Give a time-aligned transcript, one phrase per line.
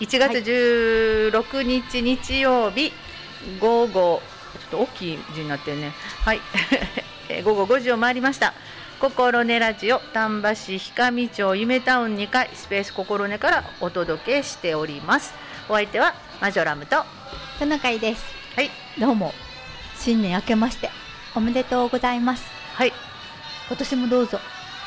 [0.00, 0.32] 1月
[1.30, 2.92] 16日日曜日
[3.60, 4.20] 午後
[4.60, 5.92] ちょっと大きい字になってるね。
[6.24, 6.40] はい。
[7.28, 8.54] えー午後5時を回りました。
[9.00, 15.34] 心根ラジオ丹波市氷上町夢タウン2階スペース心根からお届けしております。
[15.68, 17.06] お相手はマジョラムとは
[17.58, 18.24] トナカイです。
[18.62, 18.70] い。
[18.98, 19.34] どうも
[19.98, 20.90] 新年明けまして
[21.34, 22.44] おめでとうございます。
[22.74, 22.92] はい。
[23.68, 24.40] 今年もどうぞ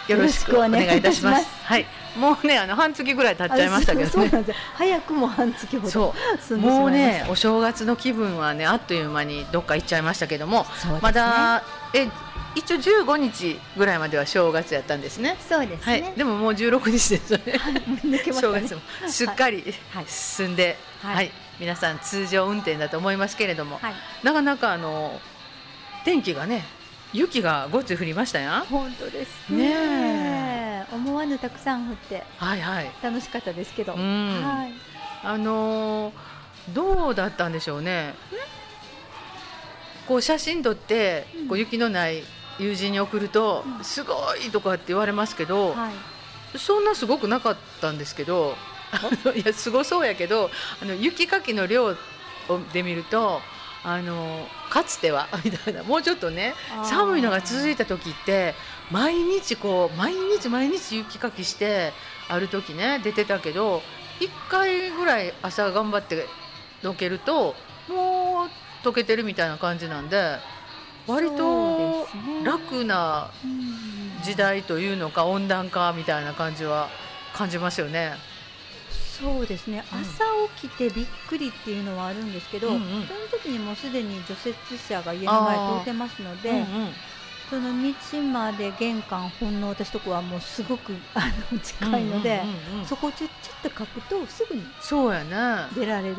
[0.10, 1.42] よろしくお願いいたします。
[1.42, 1.66] います。
[1.66, 1.86] はい。
[2.18, 4.46] もうねあの半月ぐらい経っちゃいましたけどね。
[4.74, 6.14] 早くも半月ほど
[6.58, 11.00] もうねお正月の気分はねあっという間にどっか行っちゃいましたけども、ね。
[11.02, 12.08] まだえ
[12.56, 15.38] 一応15日ぐらいまでは正月やったんですね。
[15.48, 17.60] そうですはい、ねでももう16日ですよね。
[18.34, 18.82] 正月も。
[19.08, 20.06] すっかりはい。
[20.08, 21.16] 進んで、はい。
[21.16, 23.94] はい、皆さん通常運転だと思いますけれども、はい。
[24.24, 25.20] なかなかあの
[26.06, 26.64] 天気がね、
[27.14, 28.66] 雪がごっつい降りましたやん。
[28.66, 29.70] 本当ですね。
[29.70, 32.24] ね思わぬたくさん降って。
[32.38, 32.92] はいはい。
[33.02, 34.42] 楽しかったですけど、うん。
[34.44, 34.74] はい。
[35.24, 36.14] あのー
[36.74, 38.14] どうだったんでしょうね。
[40.08, 41.48] こう写真撮って、うん。
[41.48, 42.22] こう雪のない
[42.60, 43.84] 友人に送ると、うん。
[43.84, 46.58] すごいとかって言われますけど、はい。
[46.58, 48.56] そんなすごくなかったんですけど、
[49.36, 50.50] いやすごそうやけど、
[50.82, 51.96] あの雪かきの量を
[52.74, 53.42] で見ると。
[53.84, 55.84] あのかつては みたいな。
[55.84, 58.56] もうちょっとね寒いのが続いた時って
[58.92, 61.94] 毎日こう毎日毎日雪かきして
[62.28, 63.82] ある時ね出てたけど
[64.20, 66.28] 1回ぐらい朝頑張って
[66.84, 67.56] どけると
[67.88, 70.38] もう溶けてるみたいな感じなんで
[71.08, 72.10] 割そと
[72.44, 73.90] 楽なうん。
[74.24, 76.90] 時代というのか温暖化みたいな感じは
[77.34, 78.14] 感じますよね。
[79.20, 80.00] そうですね、うん。
[80.00, 80.24] 朝
[80.62, 82.82] 起きてびっくりっていうのはあるんですけど、うんうん。
[82.82, 86.64] その時にもうすでに除雪車が家の前通ってますので、うんうん
[87.50, 95.68] その道まで玄関本能私とこはもうすごくあの近いので、うんうんうんそこをちょちょっと書くとすぐにそうやね。
[95.76, 96.16] 出られる。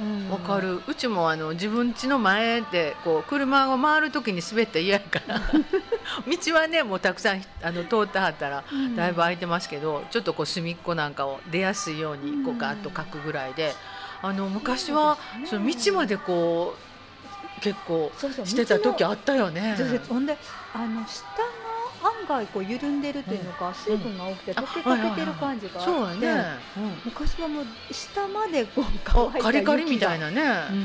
[0.00, 0.24] うん。
[0.24, 0.30] うん。
[0.30, 0.80] わかる。
[0.86, 5.40] うちもあの自分家の前でこう車を回るときに滑って嫌やから。
[6.26, 8.96] 道はねもうたくさんあの通ってはったらうん。
[8.96, 13.74] だいぶ空いてますけど、ちょっとこう隅っこなんかを出やすいようにこうガーッと書くぐらいで。
[14.20, 18.10] あの昔はそその道までこう結構
[18.44, 19.76] してた時あ道ったよね。
[20.08, 20.36] ほんで
[20.74, 21.58] あの下が
[22.00, 26.44] 案外こう緩んでるというのか、水分が多くてあ溶けかけてる感じがあって、そうやね。
[26.76, 27.00] うん。
[27.06, 30.68] 昔はもう下までこうあ乾いたカリカリみたいな、なね。
[30.70, 30.78] うん。
[30.78, 30.80] う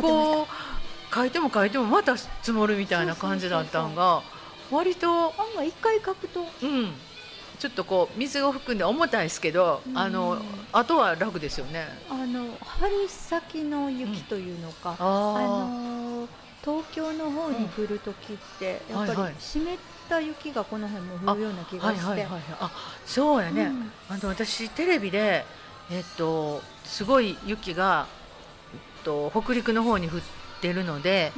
[0.00, 0.46] でこう
[1.14, 4.22] 書いても書いてもまた積もるみたいな感じだったんが
[4.70, 6.46] 割と案外一回書くと。
[6.62, 6.92] うん。
[7.58, 9.98] ちょっとこう水を含んで重たいですけど、うん。
[9.98, 10.38] あの
[10.72, 11.88] あとは楽ですよね。
[12.10, 16.28] あの春先の雪というのか、ああの
[16.64, 18.96] 東京の方に降る時って、うん。
[18.96, 19.62] やっぱり湿っ
[20.08, 22.40] た雪がこの辺も降るような気がして、いはいはいはい。
[22.60, 22.72] あ
[23.04, 23.64] そうやね。
[23.64, 23.92] うん。
[24.08, 25.44] あの私テレビで
[25.90, 28.06] えっとすごい雪が
[28.72, 30.20] えっと北陸の方に降っ
[30.62, 31.32] てるので、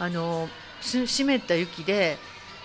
[0.00, 0.48] あの
[0.80, 2.18] す湿った雪で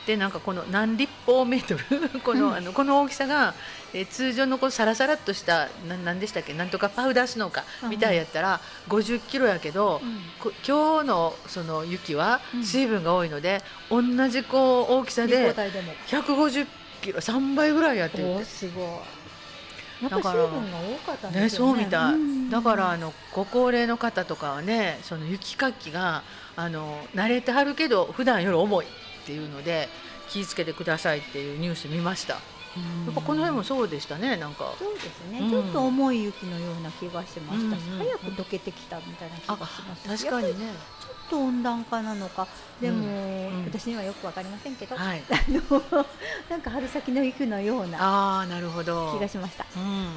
[0.09, 2.09] でなんかこの何立方メートル？
[2.25, 2.53] この,、うん。
[2.55, 3.53] あのこの大きさが、
[3.93, 6.55] えー通常のこうサラサラっとしたななんでしたっけ？
[6.55, 10.19] なんとかパウダースノーかうんみたいやったら50キロやけど、うん。
[10.39, 12.63] こ今日のその雪はうん。
[12.63, 13.61] 水分が多いので、
[13.91, 15.93] 同じこう大きさで体でも。
[16.07, 16.65] 150
[17.03, 19.03] キロ3倍ぐらいやってるおーすご
[20.01, 20.09] い。
[20.09, 22.49] だからり水分が多かったんね、ねそうみたい、ん。
[22.49, 26.23] だからあのご高齢の方とかはねその雪かきが
[26.55, 28.85] あの慣れてはるけど普段より重い
[29.29, 29.87] っていうので
[30.27, 32.33] 気をつけてくださいっていうニュース見ました。
[32.33, 32.39] や
[33.05, 33.11] うん。
[33.11, 34.73] っぱこの辺もそうでしたねなんか。
[34.79, 35.49] そうですね、うん。
[35.51, 38.01] ちょっと重い雪のような気がしましたし、うんうん。
[38.01, 40.17] うん早く溶けてきたみたいな気がします。
[40.17, 40.65] し確かにね。
[40.99, 42.47] ちょっと温暖化なのか。
[42.81, 43.09] でも、う
[43.61, 43.65] ん。
[43.65, 45.21] 私にはよくわかりませんけど、はい。
[45.29, 46.05] あの
[46.49, 49.13] なんか春先の雪のようなああなるほど。
[49.17, 49.65] 気がしました。
[49.75, 50.09] うん、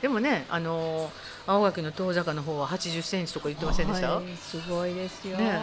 [0.00, 1.10] でもねあの
[1.46, 5.58] 青垣の遠坂の方は80センチとか言ってませんでした、はいすごいですよ、ね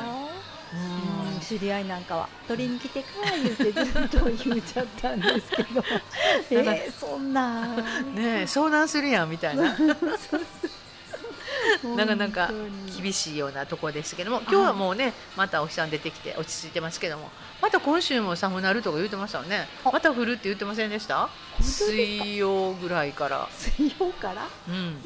[0.73, 1.31] うん。
[1.33, 2.29] うん知り合いなんかは。
[2.47, 3.07] 取りに来てか
[3.41, 5.83] 言ってずっと言っちゃったんですけど。
[6.51, 7.61] えー、そんな。
[7.67, 9.75] ねえ相談するやんみたいな。
[11.95, 12.49] なかなか
[13.01, 17.29] 厳しいようなところですけども今日はもうねまたお日さん出てきて落ち着いてますけども
[17.61, 19.67] また今週も寒なるとか言ってましたよね。
[19.83, 19.91] あ。
[19.91, 21.29] また降るって言ってませんでした？
[21.61, 24.47] 水曜ぐらいから、水曜から？
[24.67, 24.75] うん。
[24.75, 25.01] うん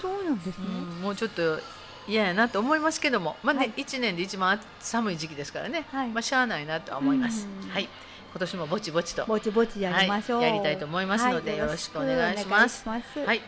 [0.00, 1.60] そうなんですね、うんもうちょっと
[2.08, 3.72] 嫌やなと思いますけども、まあねはい。
[3.76, 6.08] 1年で一番寒い時期ですからね、はい。
[6.08, 7.46] まあ、しゃあないなとは思います。
[7.64, 7.70] うん。
[7.70, 7.88] はい。
[8.32, 9.26] 今年もぼちぼちと。
[9.26, 10.50] ぼちぼちやりましょう、はい。
[10.50, 11.60] やりたいと思いますのではい。
[11.60, 12.88] よろしくお願いします。
[12.88, 12.98] は
[13.34, 13.40] い。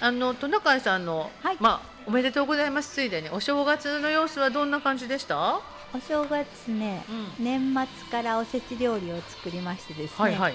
[0.00, 1.56] あのトナカイさんの、はい。
[1.60, 2.94] まあおめでとうございます。
[2.94, 5.60] ついでにお正月の様子はどんな感じでした、
[5.94, 7.04] お正月ね、
[7.38, 7.44] うん。
[7.44, 10.54] 年末からおせち料理を作りましてですね、はいはい。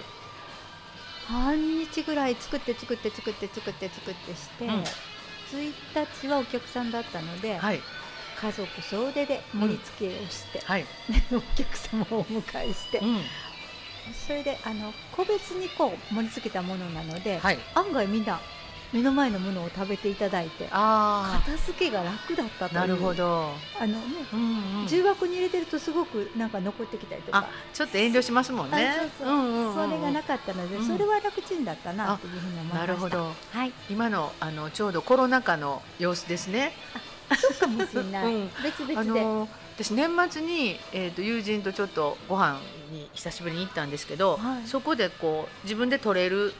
[1.27, 4.83] 半日ぐらい作って作って作って作って作ってして、うん
[5.51, 5.73] 1
[6.21, 7.79] 日はお客さんだったので、はい。
[8.39, 10.85] 家族総出で盛り付けをして、はい、
[11.33, 13.21] お客様をお迎えして、うん。
[14.13, 18.39] それであの個別にこう盛り付けたものなので、はい、案外みんな
[18.97, 22.79] 目の前のものを食べていただいてあ片付けが楽だったという。
[22.79, 24.01] あなるほど、あのね、
[24.33, 24.87] うんうん。
[24.87, 27.37] 重箱に入れてるとすごくなんか残ってきたりとか。
[27.39, 28.87] あちょっと遠慮しますもんね。
[28.87, 29.27] あそうそう。
[29.27, 29.75] うんうんうん。
[29.75, 30.87] それがなかったので、うん。
[30.87, 32.79] それは楽ちんだったなというふうに思いました。
[32.79, 33.31] なるほど。
[33.51, 33.73] はい。
[33.89, 36.73] 今のあのちょうどコロナ禍の様子ですね。
[37.39, 38.51] そうかもしれない、 うん。
[38.63, 42.59] 別々で、あの私年末に、えー、と友人とちょっとご飯
[42.91, 44.67] に久しぶりに行ったんですけど、はい。
[44.67, 46.55] そこでこう自分で取れる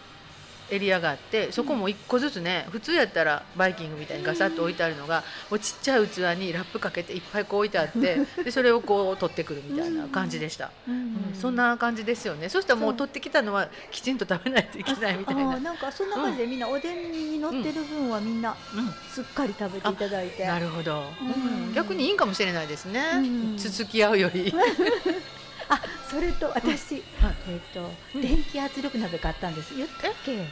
[0.70, 10.94] エリアがあってそこも一個ずつね、普通やったらバイキングみたいにガサッと置いてあるのが、もうちっちゃい器にラップかけていっぱいこう置いてあってでそれをこう取ってくるみたいな感じでした、うん。
[10.94, 11.34] うん。
[11.34, 12.50] そんな感じですよね。
[12.50, 18.94] そしたらもう取ってきたのはきちんと食べないといけないみたいあなーなんかそんな感じでみんなおでんに乗ってる分はみんなうん。
[19.10, 21.68] すっかり食べていただいて、なるほど、うん。
[21.68, 21.74] うん。
[21.74, 23.58] 逆にいいんかもしれないですね、うん。
[23.58, 24.54] つつき合うより
[25.70, 27.04] あそれと私、はい。
[27.50, 28.22] えっ、と、うん。
[28.22, 29.76] 電気圧力鍋買ったんです。
[29.76, 30.46] 言ったっけ？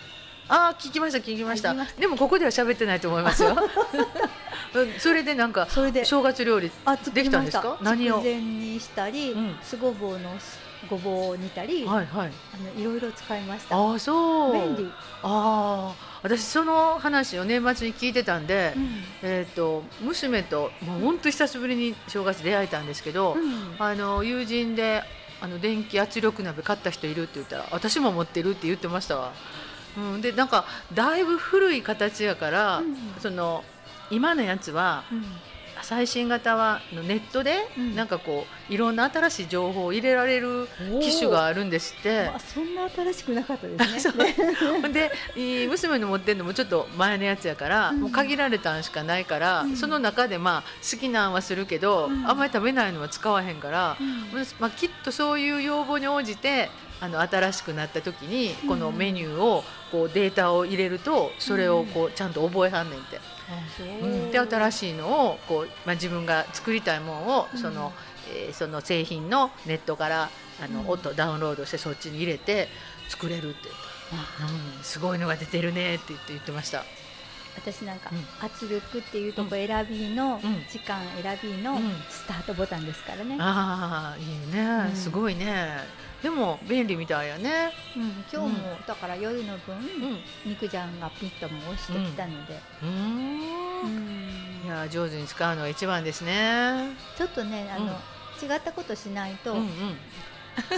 [0.47, 1.73] ああ聞きました聞きました。
[2.00, 3.56] でもここでは喋ってないと思いますよ。
[4.75, 6.06] うんそれでなんかそれで。
[6.06, 6.69] 正月料理
[7.13, 7.77] できたんですか？
[7.81, 8.17] 何を？
[8.17, 9.56] 筑前にしたり、うん。
[9.63, 10.59] すごぼうのす
[10.90, 12.32] ごぼうを煮たり、はいはい。
[12.54, 13.78] あのいろいろ使いました。
[13.78, 14.54] ああそう。
[14.54, 14.92] 便利、
[15.24, 18.90] ああ私その話を年末に聞いてたんで、うん。
[19.24, 23.76] えっ、と娘ともう本当久しぶりに正月出会えたんですけど、うん。
[23.80, 25.04] あの友人で
[25.42, 29.34] あの電気圧力鍋買った人いるって言ったら私も持ってるって言ってましたわ。
[29.98, 32.96] うん、でなんかだいぶ古い形やから、うん。
[33.20, 33.64] その
[34.12, 35.24] 今のやつはうん
[35.86, 37.96] 最新型はネットでうん。
[37.96, 40.68] なんかこういろんな新しい情報を入れられる
[41.00, 42.26] 機種があるんですって。
[42.26, 42.40] まあ、。
[42.40, 44.36] そんな新しくなかったですね。
[44.92, 45.12] で
[45.68, 48.02] 娘の持ってるのもちょっと前のやつやから、うん。
[48.02, 49.78] もう限られたんしかないから、うん。
[49.78, 52.28] その中でまあ好きなんはするけど、うん。
[52.28, 54.48] あんまり食べないのは使わへんから、うん。
[54.60, 63.35] まあ、きっとそういう要望に応じてあの新しくなった時にこのメニューをこうデータを入れるとそれをこうちゃんと覚えはんねんって。
[64.01, 64.31] ううん。
[64.31, 67.59] で新しいのをこう、まあ、自分が作りたいものをうん。
[67.59, 67.94] その,、
[68.33, 70.30] えーその製品のネットから
[70.63, 70.89] あの、うん。
[70.89, 72.68] 音ダウンロードしてそっちに入れて
[73.09, 73.69] 作れるって。
[74.12, 76.83] うん、すごいのが出てるねって言って言ってました。
[77.57, 78.45] 私なんか、うん。
[78.45, 80.65] 圧力っていうとこ選びの、うん。
[80.69, 81.81] 時間選びのうん。
[82.09, 83.36] スタートボタンですからね。
[83.39, 84.95] ああいいね、うん。
[84.95, 85.80] すごいね
[86.25, 87.72] でも便利みたいやね。
[87.95, 89.83] うん、今日も、だから夜の分、うん。
[90.44, 92.92] 肉じゃんがピッとも押してきたので、うーん。
[93.83, 94.66] うん。
[94.66, 96.89] いや上手に使うのが一番ですね。
[97.16, 97.92] ちょっとねあの、
[98.42, 99.69] 違ったことしないと、うんうん、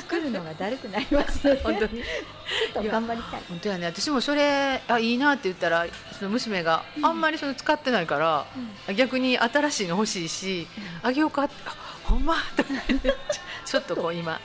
[0.02, 1.62] 作るのがだるくなりますよね。
[1.64, 2.04] 本当に。
[2.04, 3.42] ちょっと頑張りたい。
[3.48, 3.86] 本当やね。
[3.86, 5.88] 私もそれあいいなって言ったら
[6.20, 7.06] その娘がうん。
[7.06, 8.46] あんまりその使ってないから、
[8.90, 8.96] うん。
[8.98, 10.68] 逆に新しいの欲しいし
[11.04, 11.74] あげようかってあ
[12.04, 12.36] ほんま。
[12.58, 12.66] と
[13.66, 14.40] ちょっとこう今あ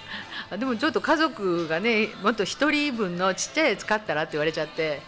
[0.58, 5.00] でもちょっと家族がねもっと一人分のちっちゃいやつ買ったらって言われちゃって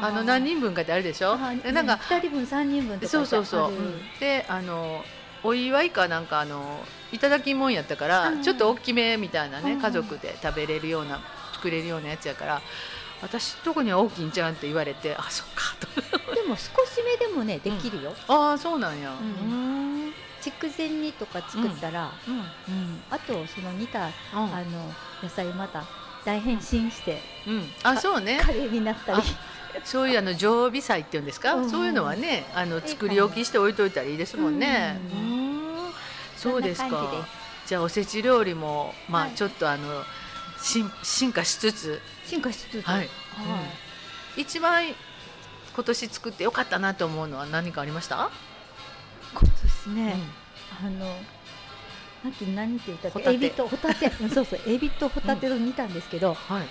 [0.00, 1.36] あの何人分かってあるでしょ？
[1.36, 1.52] な
[1.82, 3.72] んか二人分三人分とかそうそうそう、
[4.20, 5.04] であの
[5.42, 6.80] お祝いかなんかあの
[7.12, 8.42] いただきもんやったから、うん。
[8.42, 9.80] ちょっと大きめみたいなね、うん。
[9.80, 11.20] 家族で食べれるような
[11.52, 12.62] 作れるようなやつやから
[13.20, 16.34] 私とこには大きいんちゃうんって言われてあそっかと。
[16.34, 18.14] でも少し目でもねできるよ。
[18.26, 19.12] ああそうなんや。
[19.12, 22.34] ううんん筑前煮とか作ったら、うん。
[22.36, 22.44] うん
[23.10, 24.72] あとその煮たあうん。
[24.72, 25.84] の野菜また
[26.24, 27.62] 大変身してうん。
[27.82, 28.40] あそうね。
[28.40, 29.22] カレーになったり。
[29.84, 31.70] そういうあの常備菜っていうんですか、うん。
[31.70, 35.00] そういうのはねあの作り置きして置いといたらいいですもんね。
[35.12, 35.92] ううん。
[36.36, 37.26] そうですか。
[37.66, 39.34] じゃあおせち料理もまあはい。
[39.34, 40.02] ちょっとあの
[40.60, 42.00] 進進化しつつ。
[42.26, 42.96] 進化しつつ、はい。
[42.98, 43.04] は
[44.36, 44.40] い。
[44.40, 44.84] 一番
[45.74, 48.30] 今年作ってよかったなと思うのは何かありました？
[49.86, 50.16] 今年ね、
[50.82, 51.06] あの
[52.24, 56.66] なんて何て言ったっけエビとホタテうん そうそうエビとホタテを煮たんですけど、ホはい。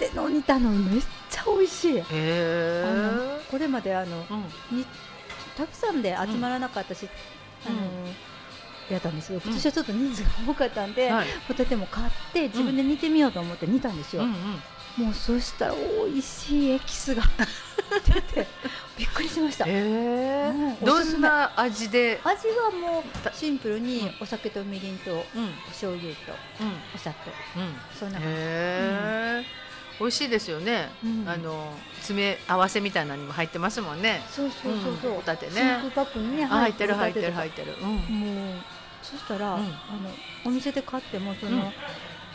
[0.00, 2.00] タテの煮たのめっちゃ美味しい。
[2.00, 3.40] あの。
[3.50, 4.26] これまであの
[4.70, 4.84] うんに
[5.56, 7.08] たくさんで集まらなかったし、
[7.66, 7.88] うんあの
[8.90, 11.26] やったんですけど今年はちょっと人数が多かったんで、はい。
[11.46, 14.62] ホタテも買って自分で煮てみようと思って煮たんですよ、うんうん。
[14.98, 15.74] もうそしたら
[16.06, 17.22] 美味しいエキスが。
[18.04, 18.46] 出て
[18.98, 19.64] びっくりしました。
[19.64, 20.84] へえうん。
[20.84, 22.20] どんな味で？
[22.22, 25.22] 味はもたうシンプルにお酒とみりんとおうん
[25.68, 27.74] 醤油とうんお砂糖うん。
[27.98, 28.12] そん。
[28.12, 29.44] なへえ。
[30.00, 30.90] 美味しいですよね。
[31.04, 31.28] うん。
[31.28, 34.20] あの詰め合わせみたいなのにも入ってますもんね。
[34.30, 35.16] そうそうそうそう、うん。
[35.18, 35.78] ホタテね。
[35.94, 37.76] パックにねあ入ってる入ってる入ってる。
[37.78, 37.98] もう
[39.02, 39.62] そしたら、うん。
[39.62, 40.10] あの
[40.44, 41.72] お店で買ってもその、うん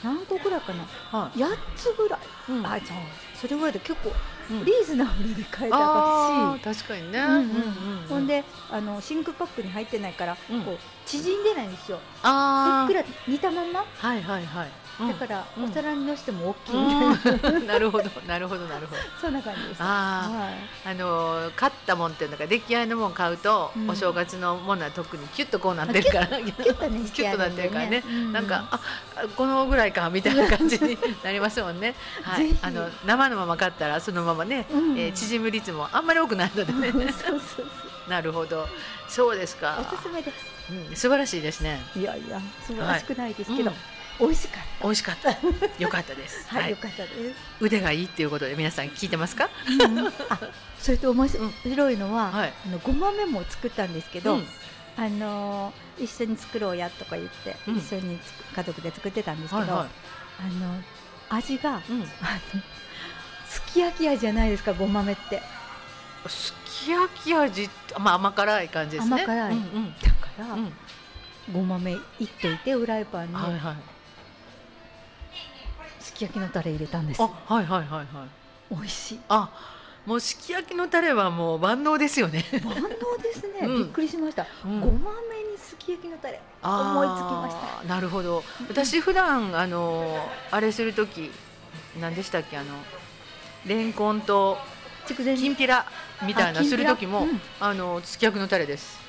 [0.04, 0.84] 何個ぐらいかな？
[1.12, 2.20] は8つぐらい、
[2.64, 2.98] あそう
[3.34, 4.12] それぐらいで結構
[4.52, 4.66] うん。
[4.66, 7.20] リーズナブルで買えたあかー確かにね、
[8.10, 10.62] ほんであの真空パックに入ってないから、うん。
[10.64, 12.00] こう縮んでないんですよ。
[12.24, 15.64] あふっくら煮たまんま、はいはいはい、うんだから、うん。
[15.66, 17.68] お皿にのしても大きいみたいな、うん。
[17.68, 19.02] なるほどなるほどなるほど。
[19.20, 19.82] そんな感じです。
[19.82, 20.54] あはい。
[20.86, 23.90] ああのー買ったもんっていうのが出来合いのもん買うと、うん。
[23.90, 26.28] お正月のものは特にキュッとこうなってるから。
[26.28, 28.34] キュッとね キュッとなってるからね、うん。
[28.34, 28.80] なんかあ
[29.36, 31.96] このぐらいかみたいな感じに なりますもんね。
[32.22, 32.56] はい。
[32.62, 35.00] あの生のまま買ったらそのままね、うん。
[35.00, 36.92] えー縮む率もあんまり多くないのでね。
[36.92, 37.66] そうそうそう
[38.10, 38.68] なるほど、
[39.08, 39.78] そうですか。
[39.80, 40.54] おすすめです。
[40.90, 41.82] うん、素晴らしいですね。
[41.96, 43.78] いやいや素晴らしくないですけど、うん
[44.20, 45.30] 美味しかっ美味しかった。
[45.82, 46.48] よかったです。
[46.48, 49.50] た はい、よかったです、腕がいいっていうことで皆さん聞いてますか？
[49.68, 50.12] うんあ
[50.80, 54.48] それと面白いのは、はいあのごまめも作ったんですけど、うん
[54.98, 58.20] あのー一緒に作ろうやとか言って、うん一緒に
[58.56, 59.88] 家族で作ってたんですけど、はいは
[60.40, 60.84] あの
[61.30, 61.92] 味が、い。
[61.92, 62.12] うん。
[63.48, 65.42] すき焼き味じゃないですかごまめって
[66.28, 69.24] すき焼き味、まあ甘辛い感じですね。
[69.24, 70.52] 甘辛いうんだから、うん。
[70.52, 70.74] うん
[71.52, 73.76] ごまめいっといてフライパンにはいはい。
[76.14, 76.16] す。
[76.16, 78.06] き焼きのタレ入れたんですあ、はいはいはいはい。
[78.72, 79.20] 美味しい。
[79.30, 79.50] あ、
[80.06, 82.44] もうすき焼きのタレはもう万能ですよね。
[82.64, 82.90] 万能
[83.22, 83.78] ですね、うん。
[83.78, 84.80] びっくりしました、うん。
[84.80, 86.42] ごまめにすき焼きのタレ。
[86.62, 87.84] 思いつきました。
[87.84, 87.88] た。
[87.88, 88.44] なるほど。
[88.70, 91.32] 私普段あのあれするとき、
[92.00, 92.58] 何でしたっけ？
[92.58, 92.70] あの
[93.66, 94.58] レンコンと
[95.08, 95.86] きんぴら
[96.26, 97.42] みたいなするときも、うん。
[97.60, 99.03] あのすき焼きのタレです。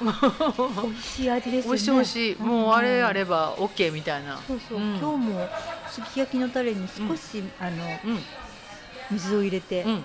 [0.00, 1.74] 美味しい味ですよね。
[1.74, 2.36] 美味しい美味しい。
[2.36, 4.38] もうあれあればオッケーみたいな。
[4.46, 4.98] そうそう、うん。
[4.98, 5.48] 今日も
[5.90, 8.20] すき焼きのタレに少し、あのうん。
[9.10, 10.04] 水を入れて、うん。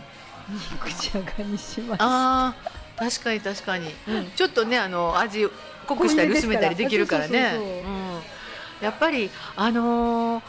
[0.73, 2.55] 肉じゃがにしましたああ
[2.97, 3.89] 確かに確かに、
[4.35, 5.47] ちょっとねあの味
[5.87, 7.57] 濃くしたり薄めたりできるからね。
[8.81, 10.43] やっぱりあのー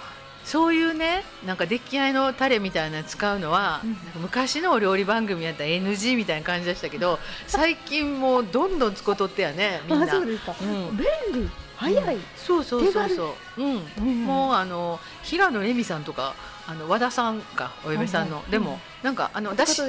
[0.44, 3.86] そういうねなんか出来合いのタレみたいなの使うのは、う
[4.18, 4.22] ん。
[4.22, 10.06] 昔のお料理番組やったら NG みたいな感じでしたけど最近もうどんどんつことってやねみんな。
[10.06, 10.96] あそうですか、うん。
[10.96, 11.50] 便利。
[11.76, 13.82] 早い、そうそうそうそう、うん。
[13.98, 14.24] うん。
[14.24, 16.34] もうあの平野レミさんとか
[16.66, 18.52] あの和田さんかお嫁さんの、はいはい。
[18.52, 19.82] でも、なんかあのだし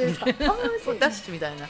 [1.00, 1.68] だしみたいな。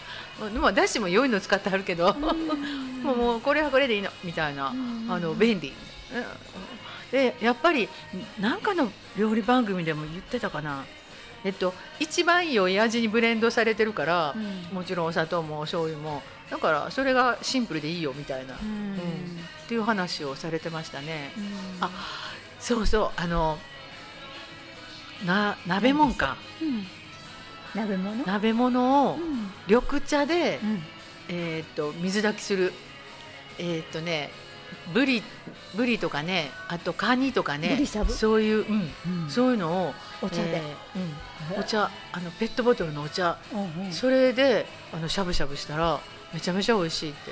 [0.49, 2.13] でも だしも良いの使ってはるけど、
[3.03, 5.07] もうもうこれはこれでいいのみたいな、うん。
[5.09, 5.73] あの便利、
[6.13, 6.23] うん
[7.13, 7.87] でやっぱり
[8.39, 10.83] なんかの料理番組でも言ってたかな。
[11.45, 14.75] えっと一番良い味にブレンドされてるから、うん。
[14.75, 16.23] もちろんお砂糖もお醤油も。
[16.49, 18.97] だからそれがシンプルでいいよみたいな、っうん。
[19.67, 21.31] ていう話をされてましたね。
[21.37, 21.43] うん。
[21.81, 21.91] あ
[22.59, 23.21] そうそう。
[23.21, 23.59] あの
[25.25, 26.35] な鍋もんか。
[26.61, 26.87] うん。
[27.75, 28.25] 鍋物？
[28.25, 29.51] 鍋物をうん。
[29.67, 30.83] 緑茶で、うん。
[31.29, 32.73] えーっと水炊きする。
[33.59, 34.31] えーっとね
[34.93, 35.23] ブリ
[35.75, 38.89] ブリとかねあとカニとかねそういう、うん
[39.23, 39.29] うん。
[39.29, 43.91] そういうのをお茶で、えーうん、お茶あのペットボトルのお茶、うんうん。
[43.91, 45.99] それであのしゃぶしゃぶしたら
[46.33, 47.31] めちゃめちゃ美味しいって、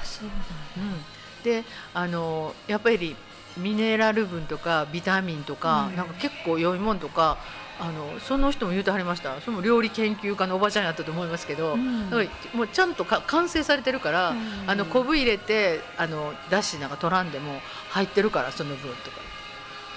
[0.00, 0.44] あそうなんだ。
[0.76, 1.64] うん、で
[1.94, 3.16] あのやっぱり
[3.56, 5.96] ミネラル分とかビタミンとか、うん。
[5.96, 7.38] なんか結構良いもんとか
[7.78, 9.40] あのその人も言うてはりました。
[9.40, 12.10] その料理研究家のおばちゃんやったと思いますけど、うん。
[12.54, 14.40] もうちゃんとか完成されてるから、うん。
[14.66, 19.18] あの昆布入れてあのだしなんか取らんでも入ってるからその分とか。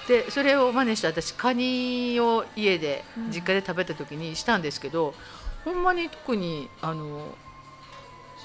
[0.08, 3.30] でそれを真似して私カニを家でうん。
[3.30, 5.14] 実家で食べた時にしたんですけど、
[5.64, 7.34] ほんまに特にあの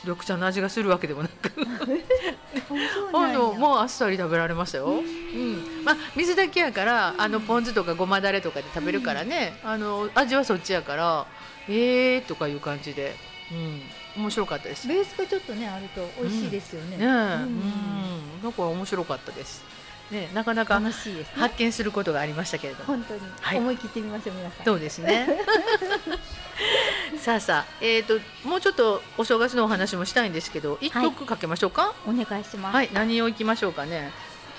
[0.05, 1.51] 緑茶の味がするわけでもなく
[3.13, 4.85] あのもうあっさり食べられましたよ。
[4.85, 11.25] うんまあ、水だけやからあのポン酢とかごまだれとかで食べるからね、あの味はそっちやから
[11.67, 13.15] えーとかいう感じで、
[13.51, 13.55] う
[14.19, 14.87] ん、面白かったです。
[14.87, 16.97] ねベースがちょっとねあると美味しいですよね。
[16.99, 19.63] え、ううんん、だから面白かったです。
[20.11, 20.79] ね、なかなか。
[21.35, 22.85] 発見することがありましたけれども。
[22.85, 24.65] 本当に、はい思い切ってみましょう皆さん。
[24.65, 25.27] そうですね。
[27.19, 31.93] さあさあ、えっ、と、もうちょっとお正月のお話もしたいんですけど、一曲かけましょうか？
[32.07, 32.75] お願いします。
[32.75, 33.89] はい、何をいきましょうかね。
[33.89, 34.11] ね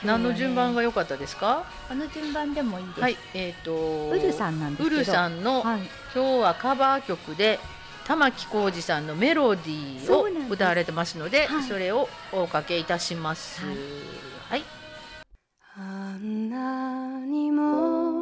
[0.04, 1.64] 何の順番が良かったですか？
[1.90, 3.00] あの順番でもいいです。
[3.00, 3.72] はい、えっ、と。
[4.10, 4.96] ウルさんなんですけど。
[4.96, 5.80] ウルさんの、はい。
[6.14, 7.58] 今日はカバー曲で。
[8.06, 13.60] 玉置浩二さんのメロディーを歌われてますので、はいそれをおかけいたします。
[13.66, 13.76] はい
[14.48, 14.64] はい
[15.78, 18.12] あんなにも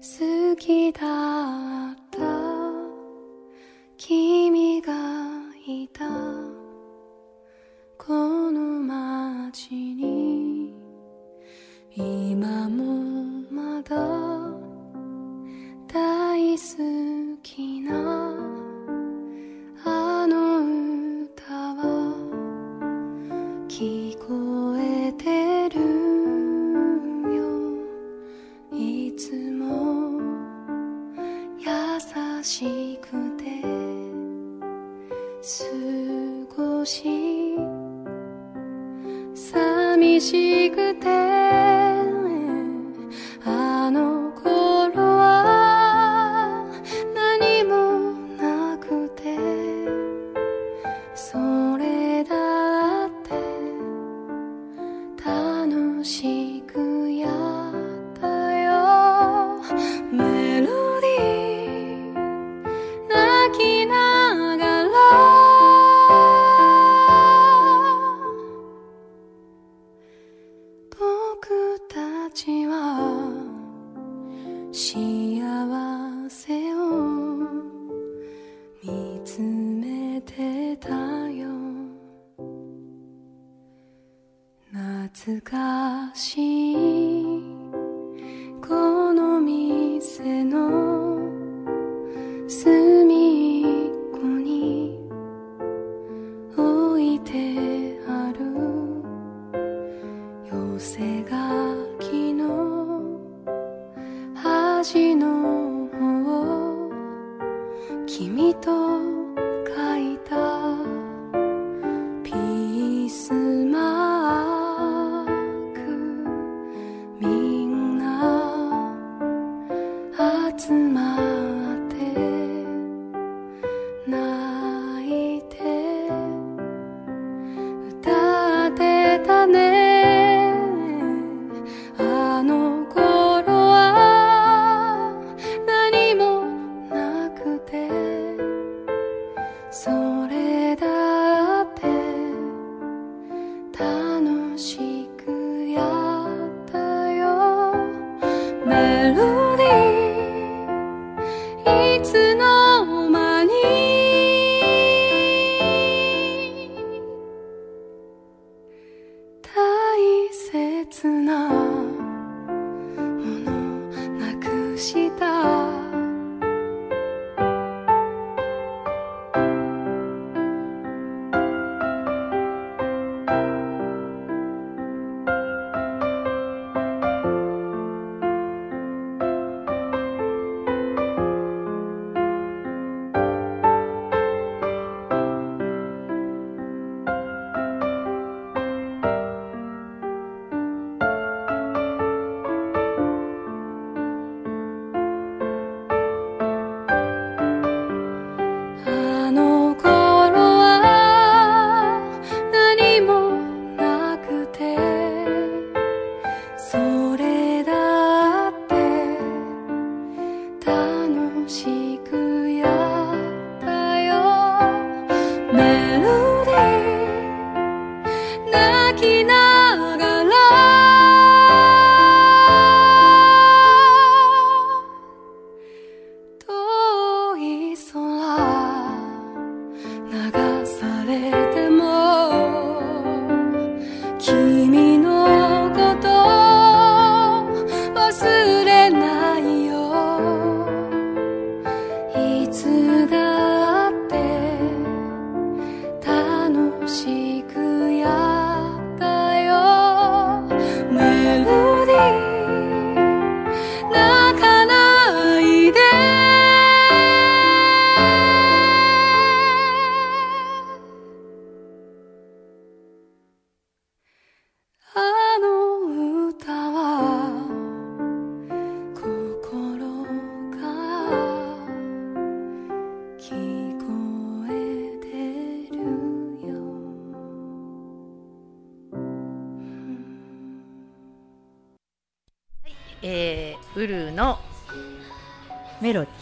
[0.00, 1.95] 好きだ
[3.98, 4.92] 君が
[5.66, 6.04] いた
[7.96, 8.12] こ
[8.52, 10.74] の街に
[11.96, 12.84] 今も
[13.50, 13.96] まだ
[15.88, 18.55] 大好きな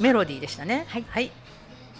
[0.04, 0.84] メロディーでしたね。
[0.86, 1.30] はい。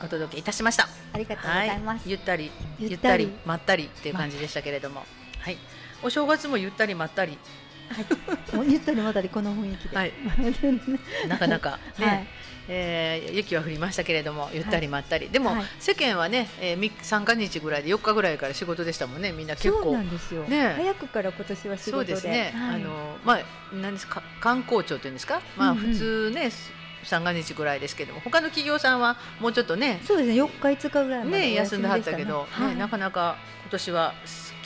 [0.04, 0.86] お届けいたしました。
[1.14, 5.06] ありがとうございます、ゆったり、ゆったたりり、まったりっていう感じでしたけれども。
[5.40, 5.56] はい。
[6.02, 7.38] お正月もゆったりまったり、
[8.52, 10.12] もうゆったりまったりこの雰囲気で、はい。
[11.28, 11.78] なかなか。
[11.98, 12.26] ね、はい。
[12.68, 15.30] えー雪は降りましたけれども、ゆったりまったり。
[15.30, 15.64] でも、はい。
[15.80, 19.32] 世間はね、えー、み三が日ぐらいで4日ぐらいから仕事でしたもんね。
[19.32, 20.74] みんな結そう構なんですよ、ね。
[20.76, 21.90] 早くから今年は仕事で。
[21.90, 22.74] そうですね、はい。
[22.74, 23.40] あのまあ
[23.72, 24.22] 何ですか？
[24.42, 25.92] 観光庁というんですか、まあうんうん。
[25.92, 26.50] 普通ね、
[27.04, 30.34] 三が日ぐらいですけども他の企業さんはもうちょっとねそうですね。
[30.34, 32.68] 4日5日ぐらいねお休んではったけねど、はい。
[32.70, 34.14] ね、なかなか今年は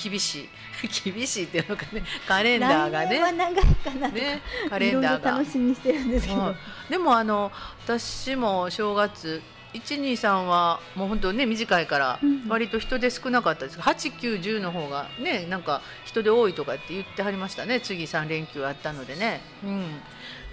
[0.02, 0.48] 厳しい
[1.12, 3.18] 厳しいっていうのかねカレンダーがね。
[3.32, 5.30] 長いかなねカレンダーが。
[5.32, 6.54] 楽しみにしてるんですけど、はい
[6.88, 7.52] でもあの
[7.84, 9.42] 私も正月
[9.74, 13.78] 123はもう本当ね短いからうん割と人手少なかったです。
[13.78, 17.80] 8910の方がねなんか人手多いとかって言ってはりましたね。
[17.80, 19.84] 次3連休あったのでね、うん、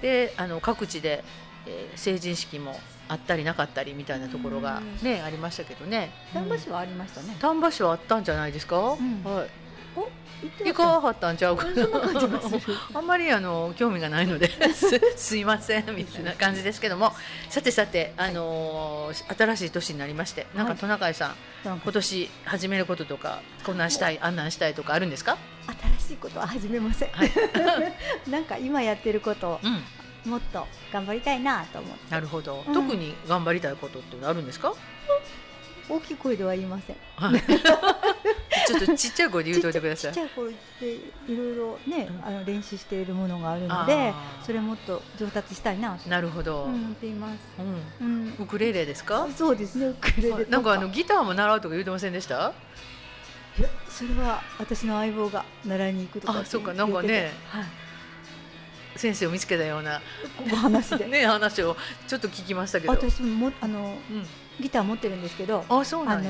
[0.01, 1.23] であの各地で、
[1.67, 6.11] えー成人式もあったりなかったりみたいなところがねありましたけどね。
[6.33, 7.35] 丹波市はありましたね。
[7.39, 8.97] 丹波市はあったんじゃないですか、んはい。
[9.97, 10.07] お、行
[10.47, 11.65] って行かはったんちゃうか？
[11.69, 11.71] な。
[12.95, 17.13] あんまりあの興味がないのです すいませんみたいな感じですけども。
[17.49, 25.37] さてさて、あのー新しい年になりましてなんかはいトナカイさん、なんか今年始めることとかこんなんしたいあんなんしたいとかあるんですか、
[25.99, 27.09] 新しいことは始めません。
[27.11, 27.31] はい。
[28.29, 29.83] なんか今やってることをうん、
[30.25, 32.11] もっと頑張りたいなと思って。
[32.11, 34.73] なるほど、うん特に頑張りたいことってあるんですか、
[35.87, 36.95] 大きい声では言いません。
[37.15, 37.41] はい
[38.67, 40.55] ちょっとちっちゃい声で言うといてくださいちっちゃい声で
[41.27, 44.11] いろいろね、うんあの練習しているものがあるので
[44.43, 47.37] それもっと上達したいなとなるほど、思っています。
[47.59, 48.35] うんうん。
[48.39, 49.27] ウクレレですか？
[49.37, 49.87] そうですね。
[49.87, 50.45] ウクレレ。
[50.45, 52.53] なんかあのギターも習うとか言ってませんでした？
[53.59, 57.63] いやそれは私の相棒が習いに行くとかあそうかなんかねはい。
[58.95, 60.01] 先生を見つけたような
[60.51, 61.05] お話で。
[61.07, 61.75] ね話を
[62.07, 64.25] ちょっと聞きましたけど、私ももあのうん、
[64.59, 66.25] ギター持ってるんですけど、あそうなん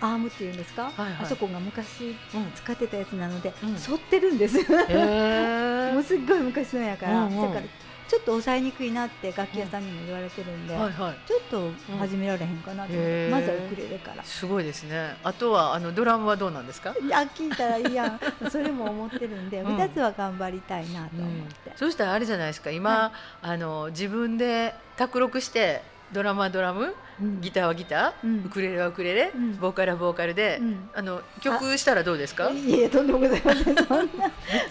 [0.00, 1.14] アームっていうんですか、はいはい。
[1.22, 2.52] あそこが昔うん。
[2.54, 3.74] 使ってたやつなので、うん。
[3.74, 4.56] 反ってるんです。
[5.92, 7.42] もうすっごい昔のやから、うんうん。
[7.42, 7.62] だから
[8.10, 11.16] ちょっと抑えにくいなって楽器屋さんにも言われてるんで、はいはい。
[11.28, 13.30] ちょっと始められへんかなと思って、へー。
[13.30, 14.24] まずはウクレレから。
[14.24, 15.16] すごいですね。
[15.22, 18.20] あとはあのドラムはどうなんですか、いや聞いたらいいやん。
[18.50, 19.76] それも思ってるんで、うん。
[19.76, 22.72] 二つは頑張りたいなと思って、そしたらあれじゃないですか。
[22.72, 26.82] 今、あの自分で卓録してドラムはドラム？
[26.82, 26.94] うん
[27.40, 28.44] ギターはギター、うん。
[28.46, 29.56] ウクレレはウクレレ、うん。
[29.56, 30.88] ボーカルはボーカルで、うん。
[30.94, 32.50] あの曲したらどうですか？
[32.50, 33.64] めっいえとんでもございません。
[33.64, 33.82] そんな。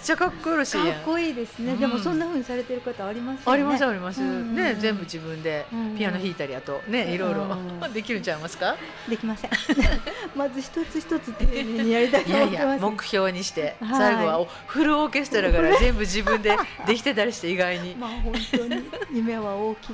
[0.04, 0.88] ちゃかっこよろしいやん。
[0.88, 1.80] かっこいいですね、うん。
[1.80, 5.66] でもそんな風にされてる方ありますありますあります、ね全部自分で
[5.98, 7.94] ピアノ弾いたりあとねいろいろうん。
[7.94, 8.76] できるんちゃいますか？
[9.08, 9.52] できません。
[10.36, 13.76] まず一つ一つ丁寧にやりたいいやいや目標にして。
[13.82, 13.90] はい。
[13.98, 16.58] 最後はおフルオーケストラから全部自分で
[16.88, 17.96] できてたりして意外に。
[18.00, 18.90] まあ本当に。
[19.14, 19.88] 夢は大き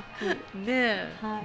[0.54, 1.40] ねえ、は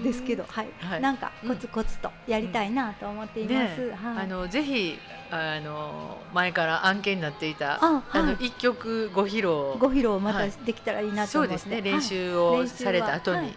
[0.00, 0.04] い。
[0.04, 1.00] ですけど、はい、はい。
[1.00, 3.86] なんかコツコツとやりたいなと思っています。
[3.86, 4.98] ねはい、あのぜひ
[5.30, 8.22] あの前から案件になっていたあはい。
[8.22, 10.52] の一曲ご披露ご披露またはい。
[10.64, 11.80] できたらいいなと思って、そうですね。
[11.80, 11.82] はい。
[11.82, 13.54] 練習をされた後に、はい。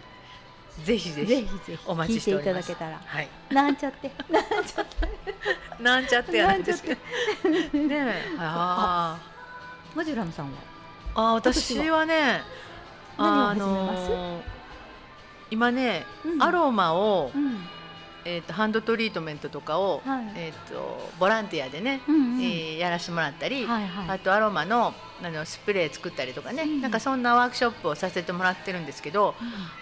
[0.82, 2.70] ぜひぜぜひひぜひお待ちしております。
[2.70, 3.28] 聞いただけたら、はい。
[3.50, 7.00] なんちゃって、 なんちゃって、なんちゃってやなんですけど
[7.50, 8.14] ねえ。
[8.38, 9.18] あ
[9.94, 10.56] マジュラムさんは、ー
[11.14, 12.42] あー私はね
[13.16, 14.10] あ何を始めます？
[14.10, 14.42] の
[15.54, 16.42] 今ね、うん。
[16.42, 17.58] アロマを、うん、
[18.24, 20.24] えー、とハンドトリートメントとかを、はい。
[20.36, 22.42] えー、とボランティアでね、うんうん。
[22.42, 26.80] えーやらせてもらったり、はいはい、あとアロマのあのスプレー作ったりとかね、うん。
[26.82, 29.34] なんかそんなワークショップをさせてもらってるんですけど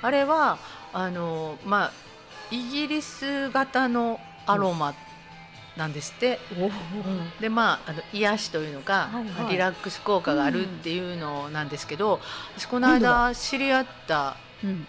[0.02, 0.58] あれは
[0.92, 1.92] あの、まあ、
[2.50, 4.94] イギリス型のアロマ
[5.76, 6.38] なんですって、
[7.40, 9.52] でまああの癒しというのか、はいはい。
[9.52, 12.20] リラックス効果があるっていうのなんですけど、
[12.58, 14.34] 私この間知り合ったうん、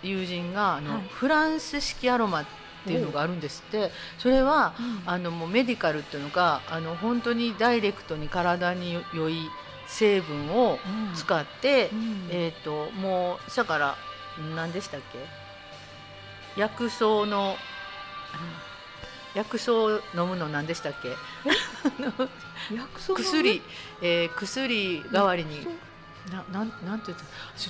[0.02, 1.02] 友人があの、はい。
[1.10, 2.46] フランス式アロマっ
[2.86, 3.92] ていうのがあるんですって。
[4.18, 4.74] それは
[5.06, 9.50] あのもうメディカルっていうのかあの本当にダイレクトに体に良い
[9.88, 11.16] 成分をうん。
[11.16, 12.28] 使って、うん。
[12.32, 13.96] えっ、ともうだから
[14.56, 15.18] 何でしたっけ？
[16.60, 17.56] 薬草の
[19.34, 21.10] 薬草を飲むの何でしたっけ？
[22.98, 23.62] 薬薬、
[24.02, 25.68] えー薬代わりに
[26.32, 27.20] ななんなんて言っ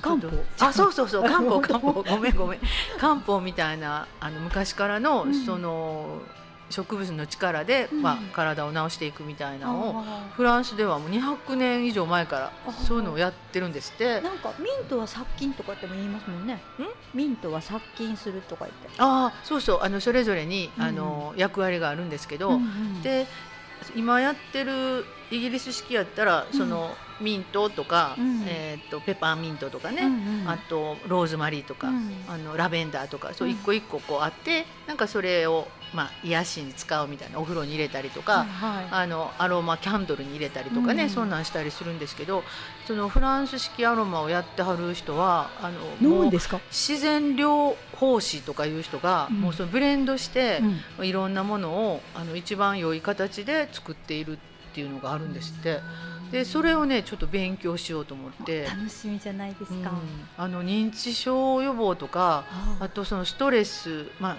[0.02, 0.28] 漢方。
[0.60, 1.22] あそうそうそう。
[1.22, 1.92] 漢方漢方。
[1.92, 2.60] ごめんごめん。
[2.98, 5.34] 漢方みたいなあの昔からの、うん。
[5.44, 6.20] その
[6.70, 8.02] 植物の力で、うん。
[8.02, 14.20] まあ、体を治していくみたいなのを、あフランスではもう200年以上前からあそういうのをやってるんですって。
[14.20, 16.60] ーなんかミントは殺菌とかっても言いますもんね。
[17.12, 18.88] ミントは殺菌するとか言って。
[18.98, 19.80] ああそうそう。
[19.82, 20.82] あのそれぞれに、うん。
[20.84, 23.02] あの役割があるんですけど、うんうん。
[23.02, 23.26] で
[23.94, 26.58] 今やってるイギリス式やったら、うん。
[26.58, 28.42] そのミントとか、うん。
[28.46, 32.10] えー、とペパーミントとかね、うんうんあとローズマリーとか、うん。
[32.28, 33.54] あのラベンダーとかそううん。
[33.54, 38.86] 一個一個こうあって、なんかそれを、まあ、癒しに使うみたいなお風呂に入れたりとか、はいはい。
[38.90, 41.10] あのアロマキャンドルに入れたりとかね、うん。
[41.10, 42.42] そんなんしたりするんですけど
[42.86, 49.40] そのフランス式アロマをやってはる人はあの自然療法士とかいう人が、うん。
[49.40, 50.60] もうそのブレンドして、
[50.98, 51.06] うん。
[51.06, 54.38] いろんなものをあの一番良い形で作っているっ
[54.74, 55.78] っていうのがあるんですって。
[56.32, 59.98] でそれをねちょっと勉強しようと思って、楽しみじゃないですか、うん。
[60.36, 62.78] あの認知症予防とかあ。
[62.80, 64.36] あとそのストレス、まあ、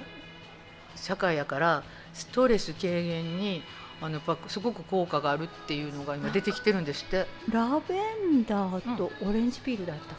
[0.95, 3.63] 社会やからストレス軽減に
[4.01, 7.25] あのやっぱすごく効果があるっていうのが今出てきてるんですって。
[7.49, 7.95] ラベ
[8.34, 10.17] ンダーとオレンジピールだったっ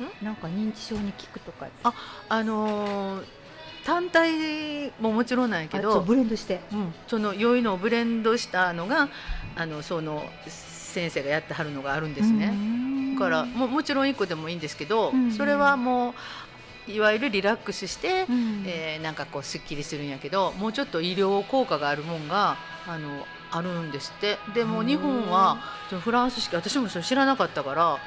[0.00, 1.66] け、なんか認知症に効くとか
[2.28, 3.24] あのー
[3.84, 6.60] 単体ももちろんなんやけどブレンドして。
[6.72, 9.08] うん、その良いのをブレンドしたのが
[9.56, 12.52] あのその先生がやってはるのがあるんですね。
[13.14, 15.32] だからももちろん1個でもいいんですけど、うん。
[15.32, 16.14] それはもう
[16.88, 18.64] いわゆるリラックスして、うん。
[18.66, 23.08] えーなんかこうすっきりするんやけどもうちょっと医療効果があるもんがあの
[23.50, 24.38] あるんですって。
[24.54, 25.56] でも日本は
[26.02, 27.98] フランス式私もそれ知らなかったから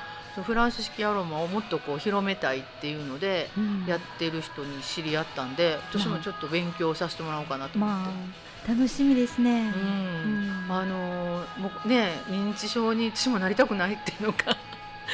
[0.43, 3.85] フランス式アロマをもっとこう広めたいっていうのでうん。
[3.87, 7.95] やってる人に知り合ったんで私もちょっと勉強させてもらおうかなと思って。
[8.05, 10.65] まあ楽しみですね、うん。
[10.67, 10.71] うん。
[10.71, 14.55] あのーもうね認知症に私もなりたくないっていうのが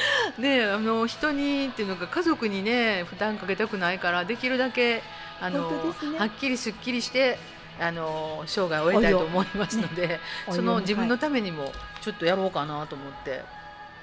[0.38, 5.02] ねあの人にっていうのが家族にね負担かけたくないからできるだけ
[5.40, 6.18] あのね。
[6.18, 7.38] はっきりすっきりして
[7.80, 13.42] あの生涯を終えたいと思いますので、お そのよ自分のためにもちょっとやろうかなと思って、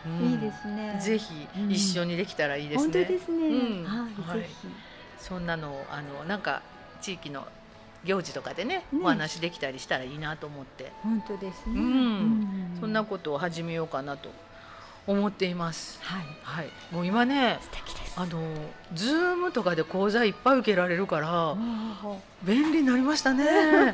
[0.05, 0.31] うん。
[0.31, 0.97] いいですね。
[0.99, 1.71] ぜひうん。
[1.71, 2.93] 一緒にできたらいいですね。
[2.93, 3.84] 本当ですね、うん。
[3.84, 4.49] はい、はい。
[5.17, 6.62] そんなのをあのなんか
[7.01, 7.47] 地域の
[8.05, 8.99] 行事とかでねね。
[9.03, 10.93] お話できたりしたらいいなと思って。
[11.03, 12.73] 本当ですね、うん。
[12.77, 14.29] うそんなことを始めようかなと
[15.07, 15.99] 思っています。
[16.01, 16.25] はい。
[16.43, 18.41] はい、もう今ね、素敵ですあの
[18.93, 21.56] ズームとかで講座いっぱい受けられるからあ
[22.45, 23.45] 便利になりましたね。
[23.89, 23.93] あ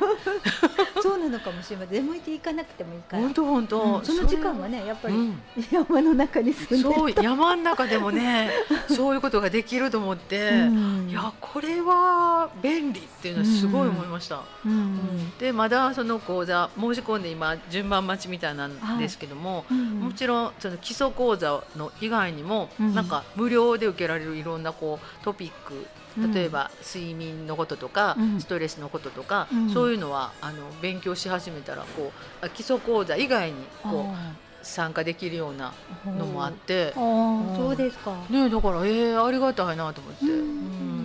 [1.02, 1.90] そうなのかもしれません。
[1.90, 3.24] 出向いていかなくてもいいから。
[3.24, 4.06] 本当本当、うん。
[4.06, 5.42] その時間はねやっぱりうん。
[5.72, 8.52] 山の中に住んでるそう山の中でもね、
[8.90, 11.10] そういうことができると思って、うん。
[11.10, 14.42] いやこれは便利っていうのはすごい思いました。
[14.66, 15.32] うん。
[15.40, 20.00] でまだその講座申し込んで今順番待ちみたいなんですけども、うん。
[20.02, 22.94] もちろんその基礎講座の以外にも、うん。
[22.94, 25.88] なんか無料で受けられるいろんなこうトピック
[26.34, 32.12] 例えば睡眠のこととか、うんストレスのこととか、うんそういうのはあの勉強し始めたらこ
[32.44, 35.74] う基礎講座以外にこう参加できるような
[36.06, 41.02] のもあってあ、うんそうですかねだからえー、ありがたいなと思って、うん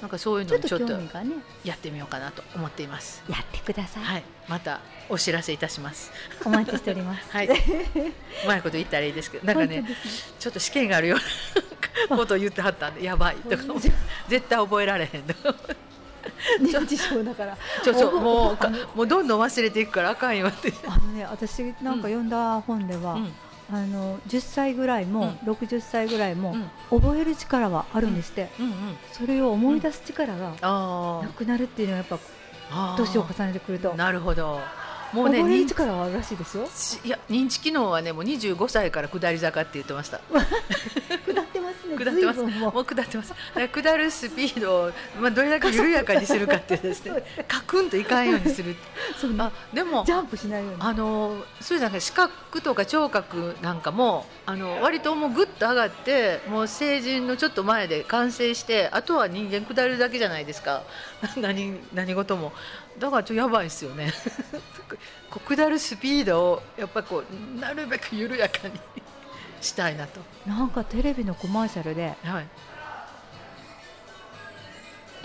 [0.00, 0.92] なんかそういうのをちょっと
[1.64, 3.22] やってみようかなと思っています。
[3.28, 6.12] やってください、はい、またお知らせいたします。
[6.44, 7.50] お待ちしておりますはい、う
[8.46, 11.24] まいこと言ったらいいですけど、なんかね本当、ですちょっと試験があるような
[12.08, 13.62] ことを言ってはったんで、やばいとか、
[14.28, 15.54] 絶対覚えられへんとか。
[16.60, 17.56] 認知症だから。
[17.82, 20.72] ちょそうおもうかもうどんどん忘れていくからあかんよって。
[20.86, 23.32] あのね私なんか読んだ本では、うん。
[23.70, 26.54] あの10歳ぐらいも、60歳ぐらいも、
[26.90, 27.00] うん。
[27.00, 28.66] 覚える力はあるんですって、うん。
[28.66, 28.72] うん。
[29.12, 32.18] それを思い出す力があなくなるっていうのはやっぱ
[32.70, 32.94] あ。
[32.96, 33.94] 年を重ねてくると。
[33.94, 34.60] なるほど。
[35.12, 36.68] もうね、覚える認力はあるらしいですよ。
[36.74, 40.20] 知いや認知機能はねもう25歳から下り坂って言ってました。
[40.28, 41.42] 下
[41.96, 42.42] 下ってます。
[42.42, 43.34] もう下ってます。
[43.72, 47.22] 下るスピードをまあどれだけ緩やかにするかっていうですね。
[47.48, 48.76] カクンといかんようにする。
[49.16, 60.82] そあでもジャンプしないようにあのそうじゃなくて視覚とか聴覚なんかもあの割ともうぐっと上がってもう成人のちょっと前で完成してあとは人間下るだけじゃないですか
[61.36, 62.52] 何何事も
[62.98, 64.12] だからちょっとやばいですよね
[65.30, 68.80] こう下るスピードをやっぱこうなるべく緩やかに
[69.60, 72.48] したいなと、なんかテレビのコマーシャルではい、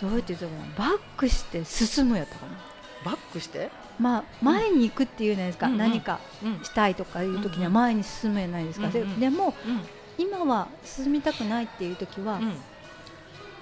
[0.01, 2.57] どうやって言うのバックして進むやったかな？
[3.05, 3.69] バックして、
[3.99, 5.73] まあ前に行くっていうじゃないですか、うん。
[5.73, 6.63] うん何かうん。
[6.63, 9.19] したいとかいう時にはうん前に進むじゃないですか、でうんうん。
[9.19, 9.81] でもうん。
[10.17, 12.55] 今は進みたくないっていう時は、うん。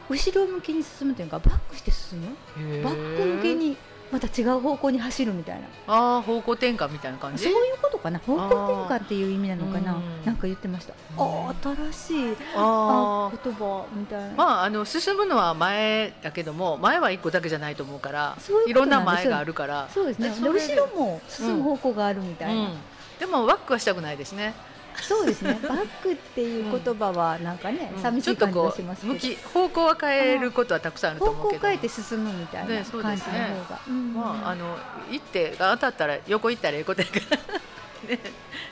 [0.09, 2.83] 後ろ向きに進むというかバックして進む？
[2.83, 3.77] バック向けに
[4.11, 5.67] また違う方向に走るみたいな。
[5.87, 7.45] ああ方向転換みたいな感じ？
[7.45, 8.19] そういうことかな。
[8.19, 9.93] 方向転換っていう意味なのかな。
[9.93, 10.93] うんなんか言ってました。
[11.17, 11.49] うん。
[11.49, 11.55] あ
[11.91, 19.87] 新しいあ言葉みたいな、まあ、あの進むのは前だけども前は一個だけじゃないと思うからいろんな前があるから。
[19.93, 20.29] そうですね。
[20.29, 22.77] 後ろも進む方向があるみたいな、うん、
[23.19, 24.53] でもワックはしたくないですね、
[24.99, 25.59] そうですね。
[25.63, 28.01] バックっていう言葉はなんかね、うん。
[28.01, 29.13] 寂しい感じがしますけど。
[29.13, 31.61] 向き方向は変えることはたくさんあると方思うけど。
[31.61, 33.55] 向を変えて進むみたいな感じのですね。
[33.67, 34.13] 方が、うん。
[34.13, 34.77] まあ、あの
[35.11, 37.37] 一手が当たったら横行ったら横手から、
[38.09, 38.19] ね、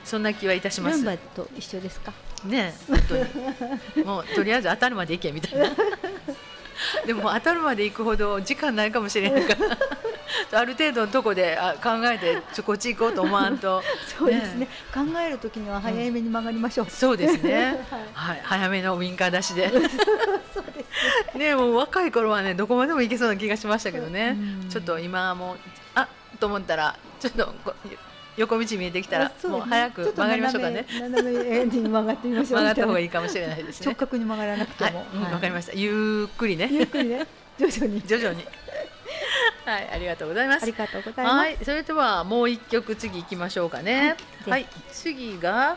[0.04, 0.96] そんな気はいたします。
[0.96, 2.12] ルンバと一緒ですか？
[2.44, 3.16] ね本当
[4.00, 4.04] に。
[4.04, 5.66] もうとりあえず当たるまで行けみたいな
[7.06, 9.76] でも当たるまで行くほど時間ないかもしれないから。
[10.52, 13.82] ある程度のとこであ考えてちょこっち行こうと思わんと。
[14.18, 14.68] そうですね。
[14.92, 17.84] 考える時には早めに曲がりましょう、そうですね。
[17.90, 18.00] はい。
[18.12, 19.68] はい、早めのウインカー出しで。
[19.70, 19.90] そうで
[21.32, 21.54] すね。
[21.54, 24.36] もう若い頃はねどこまでも行けそうな気がしましたけどね。
[24.62, 24.68] うん。
[24.68, 25.56] ちょっと今はもう
[25.94, 27.74] あと思ったらちょっとこ
[28.40, 30.86] 横道見えてきたらもう早く曲がりましょうかね。
[30.92, 32.60] 斜め斜めに曲がってみましょう。
[32.60, 33.86] 曲がった方がいいいかもしれないですね。
[33.86, 35.72] 直角に曲がらなくてはい、もうんわかりました。
[35.74, 36.68] ゆっくりね。
[36.72, 37.26] ゆっくりね。
[37.58, 38.02] 徐々に。
[38.02, 38.44] 徐々に。
[39.66, 40.62] はいありがとうございます。
[40.62, 44.16] ありがとうございます、はい、それではもう一曲次行きましょうかね。
[44.46, 44.62] ははい。
[44.62, 45.76] い、次が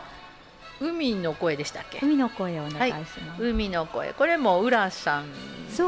[0.80, 1.99] 海の声でしたっけ？
[2.02, 5.26] 海の声をお願いします、海の声、これも浦さん、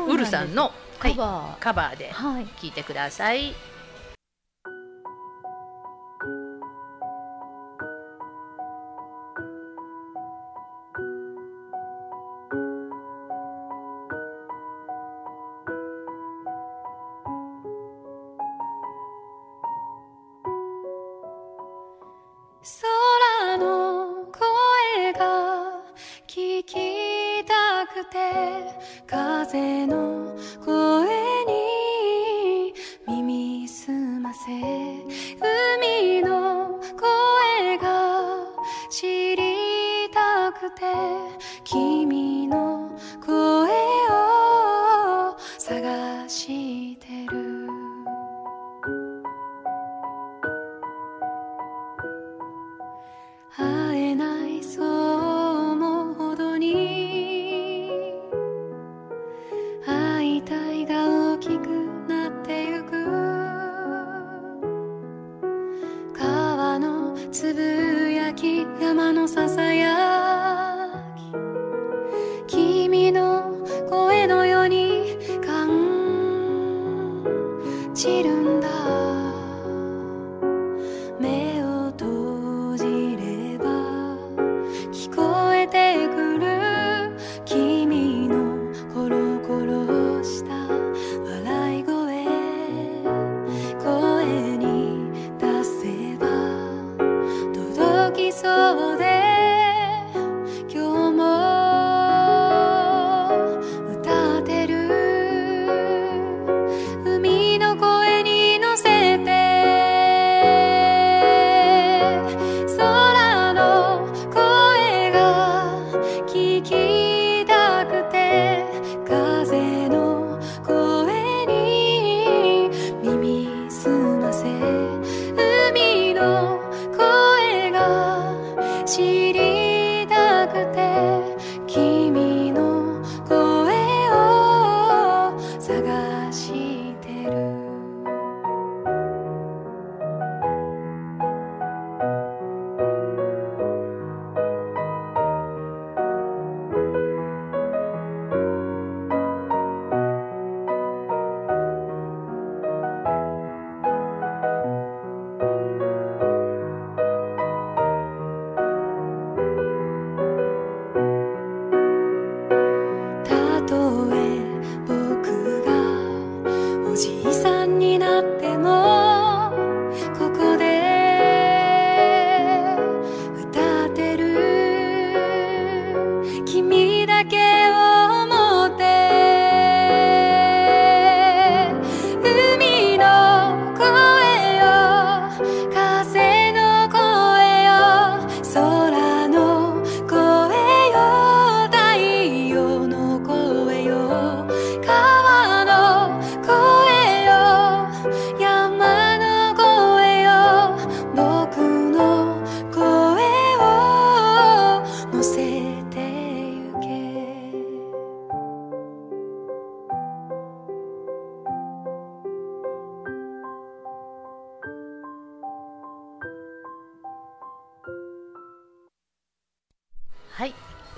[0.07, 1.59] ウルさんのカバー。
[1.59, 2.45] カバーではい。
[2.57, 3.53] 聞いてください。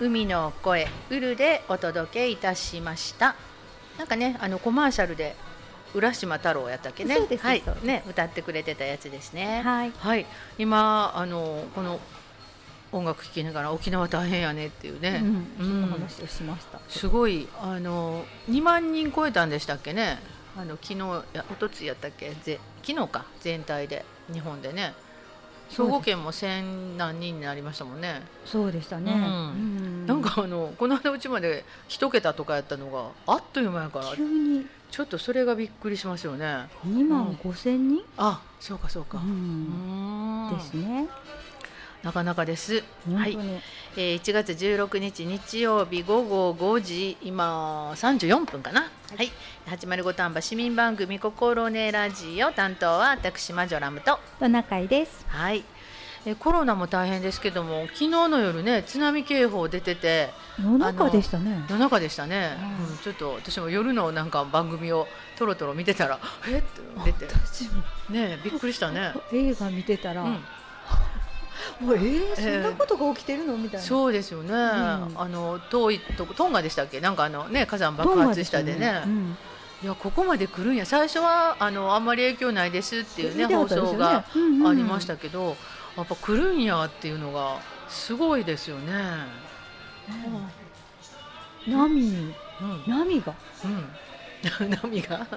[0.07, 3.35] 海の声ウルでお届けいたしました。
[3.97, 5.35] なんかね、あのコマーシャルで
[5.93, 7.15] 浦島太郎やったっけね？
[7.15, 9.61] そうですはいね歌ってくれてたやつですね。
[9.65, 10.25] はいはい、
[10.57, 11.99] 今あのこの
[12.93, 15.19] 音楽聴きながら沖縄大変やねっていうね。
[15.21, 16.79] うん、そうん話をしました。
[16.87, 20.19] すごいあの2万人超えたんでしたっけね？
[20.57, 20.99] あの昨日
[21.33, 22.31] や一昨日やったっけ？
[22.43, 24.93] ぜ昨日か全体で日本でね。
[25.69, 28.21] 兵庫県も千何人になりましたもんね。
[28.45, 29.11] そうでしたね。
[30.05, 36.67] なんかあのこの間うちまで一桁とかやったのがあっという間やから急にちょっとそれがびっくりしますよね。
[36.83, 39.17] 二万五千人、あ、そうかそうか。
[39.17, 41.07] う、んですね。
[42.07, 42.85] なかなかです。
[43.13, 43.37] はい。
[43.97, 48.89] えー、1月16日日曜日午後5時今34分かな。
[49.17, 49.29] はい、
[49.65, 54.19] 始まるごたんば市民番組心根ラジオ担当は私マジョラムと。
[54.39, 55.25] トナカイです。
[55.27, 55.65] はい。
[56.25, 60.29] えコロナも大変ですけども昨日の夜ね津波警報出てて
[60.61, 61.65] 夜中でしたね。
[61.69, 62.91] 夜中でしたね、うん。
[62.91, 66.61] うん、ちょっと私も夜のなんか番組をとろとろ見てたらえっ？
[66.61, 67.33] って出て。
[68.09, 70.45] ねえびっくりしたね、映画見てたら、うん、
[71.79, 73.57] もうえー、そんなことが起きてるの？
[73.57, 73.85] みたいな。
[73.85, 74.53] そうですよね、ん。
[74.55, 76.99] あの遠いとこトンガでしたっけ？
[77.01, 79.03] なんかあのね火山爆発したでね。
[79.05, 79.37] うん。
[79.83, 80.85] いやここまで来るんや。
[80.85, 83.55] 最初はあのあんまり影響ないですっていうねね。
[83.55, 84.67] 送がうんうん。
[84.67, 85.55] ありましたけど、
[85.95, 88.93] やっぱ来るんやっていうのがすごいですよね。
[91.67, 92.33] うん、波。
[93.21, 93.33] が？
[93.65, 93.89] うん、
[94.81, 95.27] 波が、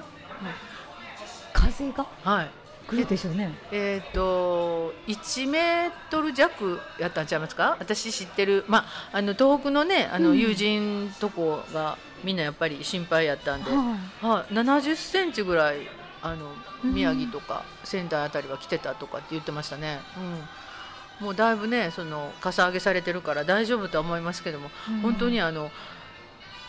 [1.53, 2.07] 風が？
[2.25, 2.51] はい、
[2.89, 3.53] 来るでしょうね。
[3.71, 7.77] えっ、と1メートル弱やったんちゃいますか？
[7.79, 10.39] 私知ってる、まああの東北のねあのうん。
[10.39, 15.79] 友人とこがみんなやっぱり心配やったんで、ははい、70センチぐらい
[16.23, 16.47] あの
[16.85, 16.95] うん。
[16.95, 20.01] 宮城とか仙台あたりは来てたとかって言ってましたね。
[21.21, 24.71] うん、もうだいぶねそのかさ上げされてるから大丈夫とは思いますけども、い
[25.03, 25.71] 本当にあの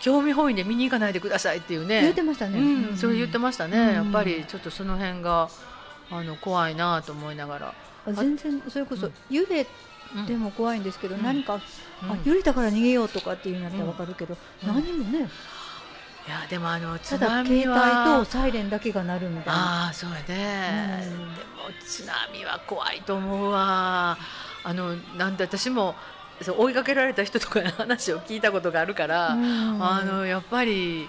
[0.01, 2.01] 興味本位で見に行かないでくださいっていうね。
[2.01, 2.59] 言ってましたね。
[2.59, 3.93] うん、それ言ってましたね、うん。
[3.93, 5.47] やっぱりちょっとその辺が
[6.12, 7.74] あの怖いなと思いながら、
[8.14, 9.14] 全然それこそうん。
[9.30, 9.66] 揺れ
[10.14, 10.26] うん。
[10.26, 11.24] ても怖いんですけど、うん。
[11.24, 11.55] 何か、
[12.03, 12.12] うん。
[12.12, 14.68] あ揺れたから逃げようとかっていうんだったらわかるけど、うん。
[14.68, 19.86] 何もね、いやでもあの津ただ携波帯はとサイレンだけが鳴るみたいな。
[19.86, 21.09] ああそうやね、うん。
[21.12, 21.26] でも
[21.86, 24.18] 津波は怖いと思うわ。
[24.64, 25.95] あのなんで私も
[26.41, 29.84] そう追いかけられた人とかの話を聞いたことがあるから、うん。
[29.84, 31.07] あのやっぱり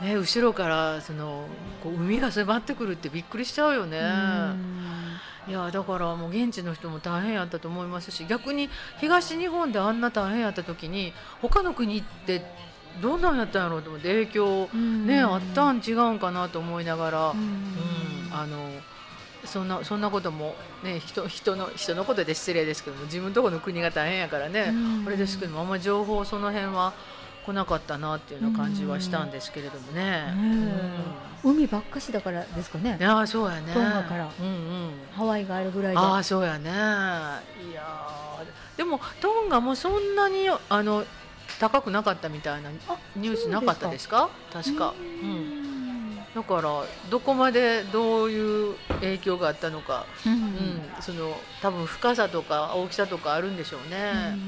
[0.00, 1.46] ね後ろからその
[1.82, 3.98] こう海が迫ってくるってびっくりしちゃうよね。
[3.98, 5.00] うん。
[5.48, 8.68] いやだからもう現地の人も大変やったと思いますし逆に
[9.00, 12.42] 東日本であんな大変やった時に他の国って
[13.02, 14.68] どんなんやったんやろうと思って影響
[15.06, 18.58] ね、あったん違うんかなと思いながら、ううんんあの
[19.44, 25.04] そんなそんなことも、ね、人人の人のことで失礼ですけども自分とこの国が大変やからね、うん。
[25.06, 26.92] あれですけどもあんまり情報その辺は
[27.50, 30.32] 来なかったなっていうような感じはしたんですけれどもね。
[30.34, 30.72] ね
[31.42, 32.92] 海ばっかしだからですかね。
[32.92, 33.72] うんいやそうやね。
[33.72, 34.28] トンガから。
[34.40, 34.90] うんうん。
[35.12, 35.98] ハワイがあるぐらいで。
[35.98, 36.70] ああそうやね。
[36.70, 36.72] い
[37.74, 38.76] やー。
[38.76, 41.04] でもトンガもそんなにあの
[41.58, 44.30] 高くなかったみたいなあニュースなかったですか？
[44.52, 44.90] 確か。
[44.90, 46.16] ううん。
[46.16, 46.16] ん。
[46.34, 46.62] だから
[47.10, 50.82] どこまでどういう影響があったのか、うんうん。
[51.00, 54.38] その多分深さとか大きさとかあるんでしょうね、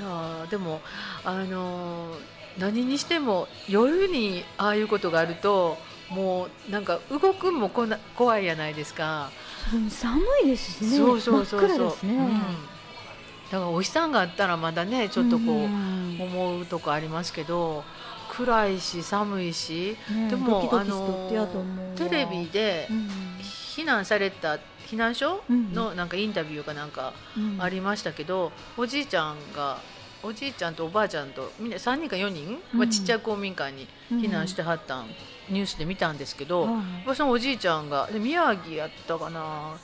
[0.00, 0.80] いやーでも
[1.24, 2.18] あのー
[2.58, 5.78] 何にしても夜にああいうことがあると
[6.10, 9.30] もうなんか動くんもこな怖いやないですか。
[9.72, 10.96] うん寒いですしね。
[10.96, 11.78] そうそうそうそう。
[11.78, 12.38] ね、うん。
[12.38, 16.18] だからお日さんがあったらまだねちょっとこう、ん。
[16.20, 17.84] 思うとこありますけど
[18.30, 21.96] 暗いし寒いし、ねでもドキドキしとってやと思うわ。
[21.96, 23.08] テレビでうん。
[23.40, 24.58] 避難された
[24.90, 27.62] 避難所うんのなんかインタビューかなんかうん。
[27.62, 29.78] ありましたけど、おじいちゃんが
[30.22, 32.90] おじいちゃんとおばあちゃんとみんな3人か4人、まあ、うん。
[32.90, 35.06] ちっちゃい公民館に避難してはったん、
[35.48, 39.76] ニュースで見たんですけど、はいやっぱそのおじいちゃんがで宮城やったかな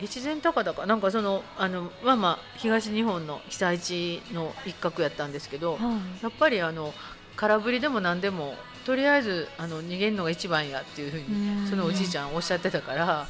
[0.00, 5.78] 越前高田かなんかそのあのまあまあ東日本の被災地の一角やったんですけど、は
[6.20, 6.22] い。
[6.22, 6.94] やっぱりあの
[7.36, 8.54] 空振りでも何でも
[8.84, 11.68] とりあえずあの逃げるのが一番やっていうふううにん。
[11.68, 13.26] そのおじいちゃんおっしゃってたから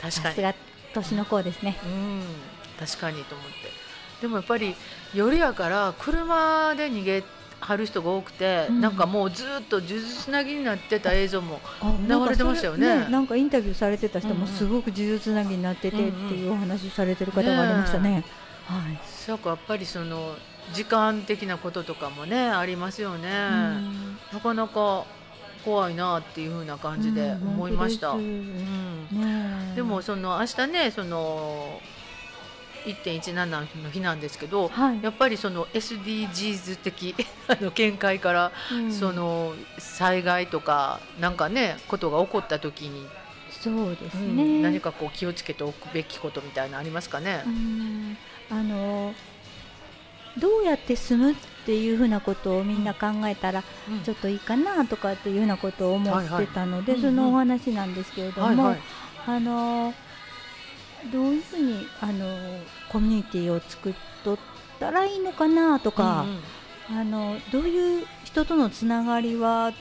[0.00, 0.12] かに。
[0.12, 0.54] さすが
[0.94, 1.76] 年の子ですね。
[1.84, 2.22] うん。
[2.78, 3.52] 確かにと思って。
[4.20, 4.74] でもやっぱり
[5.14, 7.22] 夜やから車で逃げ
[7.60, 8.80] はる人が多くて、うん。
[8.80, 12.86] なんかもうずっと数珠つなぎになってた映像もあ流れてましたよね。
[12.86, 18.24] なんかそれなんかインタビューされてた人もすごく呪術つなぎになっててっていうお話されてる方がありましたね。
[18.66, 19.00] はい。
[19.04, 20.34] そうかやっぱりその
[20.72, 24.18] 時間的なこととかもねありますよね、うん。
[24.32, 25.04] なかなか
[25.58, 29.74] 怖いなっていう風な感じで思いました、ううん。
[29.74, 31.80] でもその明日ねその
[32.84, 33.44] 1.17
[33.82, 35.02] の日なんですけどはい。
[35.02, 37.14] やっぱりその SDGs 的
[37.48, 38.92] あの見解から、うん。
[38.92, 43.06] その災害とかなんかねことが起こった時に、
[43.50, 44.62] そうですうんね。
[44.62, 47.42] 何かこう気をつけておくべきことみたいなのありますかね？
[47.46, 47.48] う。
[47.48, 48.16] ん。
[48.50, 49.14] あの
[50.40, 51.34] どうやって住むっ
[51.66, 54.00] ていうふうなことをみんな考えたらうん。
[54.00, 58.74] ちょっといいかなとかっていうようなことを思ってたので、そのお話なんですけれども、
[59.26, 59.92] あの
[61.12, 62.26] どういうふうにあの
[62.90, 64.38] コミュニティを作っとっ
[64.80, 66.24] たらいいのかなとか、
[66.90, 69.72] あのどういう人とのつながりは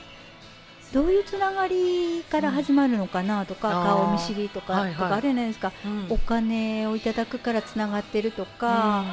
[0.93, 6.05] どういうつながりから始まるのかなとか、顔見知りとか,、とかあるじゃないですか、うん。
[6.09, 9.05] お金をいただくからつながってるとか、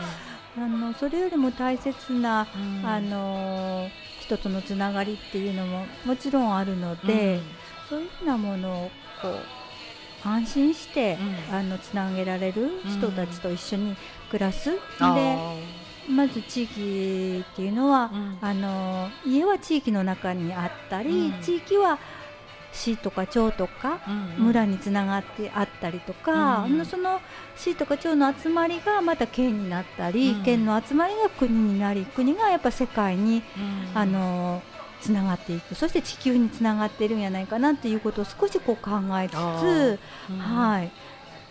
[0.56, 2.86] あのそれよりも大切な、うん。
[2.86, 3.88] あの
[4.20, 7.40] 人とのつながりっていうのももちろんあるので、
[7.88, 8.90] そういうふうなものを
[9.20, 11.18] こう安心して、
[11.50, 11.56] うん。
[11.56, 13.96] あのつなげられる人たちと一緒に
[14.30, 18.38] 暮らす、あでまず地域っていうのは、うん。
[18.40, 21.42] あの家は地域の中にあったり、うん。
[21.42, 21.98] 地域は
[22.74, 27.20] 市とか町とか、うん村につながってあったりとか、うんその
[27.56, 30.42] 市とか町の集まりがまた県になったり、うん。
[30.42, 33.60] 県の集まりが国になり国がやっぱ世界に、う
[33.94, 33.98] ん。
[33.98, 34.62] あの
[35.00, 35.74] つながっていく。
[35.74, 39.98] そして地球につながってるんやないかなっていうことを少しこう考えつあつ、
[40.30, 40.38] うん。
[40.38, 40.90] はい、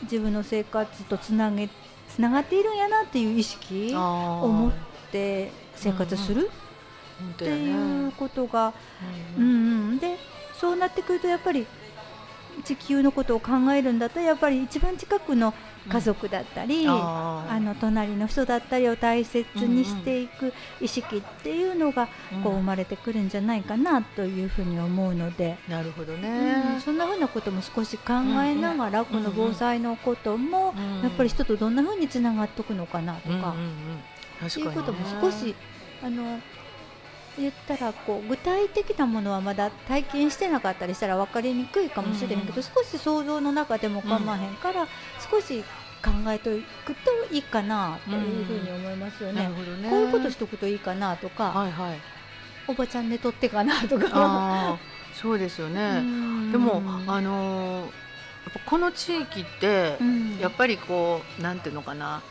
[0.03, 1.69] 自分の生活とつなげ
[2.09, 4.71] つながっているんやなっていう意識を持っ
[5.11, 6.49] て生活する
[7.31, 8.73] っていうことが、
[9.37, 9.45] ううん。
[9.45, 10.17] んうん、で
[10.63, 11.67] そうなってくるとやっぱり
[12.63, 15.53] 地球のことを考えるんだったらやっぱり一番近くの
[15.89, 17.51] 家族だったり、あー。
[17.51, 22.07] あの隣の人だったりを大切にしていく意識っていうのが
[22.41, 26.21] こう生まれてくるんじゃないかなというふうに思うので、なるほどうん。
[26.21, 28.13] ねそんなふうなことも少し考
[28.45, 31.01] えながら、この防災のことも、うん。
[31.01, 33.53] やっぱり人とどんなふうにつながっておくのかなとか、うんうんうん
[34.45, 35.55] っていうことも少し
[36.01, 36.39] あの
[37.37, 44.87] 言ったらこう具体的なものはまだ体験してなかったりしたら分かりにくいかもしれへんけど、うん少し想像の中でも構わへんから、
[45.31, 45.63] 少し
[46.03, 49.47] 考えておくといいかなというふうに思いますよね。
[49.47, 49.89] ね。
[49.89, 51.97] こういうことしとくといいかなとか、はいはい。
[52.67, 54.77] おばちゃん寝とってかなとか。
[55.13, 56.51] そうですようねん。
[56.51, 57.91] でもあのー
[58.65, 60.37] この地域ってうん。
[60.39, 62.21] やっぱりこうなんていうのかな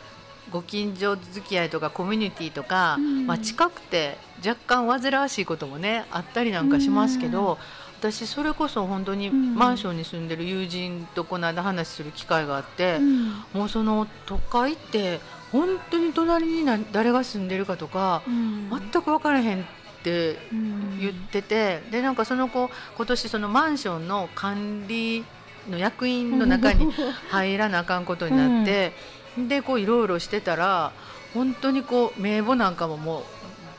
[0.53, 3.27] ご近所付き合いとかコミュニティとか、うん。
[3.27, 7.59] まあ、近くて若干煩わしいこともねあったりなんかしますけど、
[7.99, 9.55] 私それこそ本当にうん。
[9.55, 13.29] マンションに住んでる友人とこの間話する機会があって、うん。
[13.55, 15.21] もうその都会って
[15.53, 18.69] 本当に隣にな誰が住んでるかとかうん。
[18.71, 19.65] 全く分からへんっ
[20.03, 20.99] てうん。
[21.01, 25.25] 言ってて、でなんかその子今年そのマンションの管理
[25.71, 26.93] の役員の中に
[27.31, 28.93] 入らなあかんことになって、
[29.37, 30.93] でこういろいろしてたら
[31.35, 33.23] 本当にこう名簿なんかももう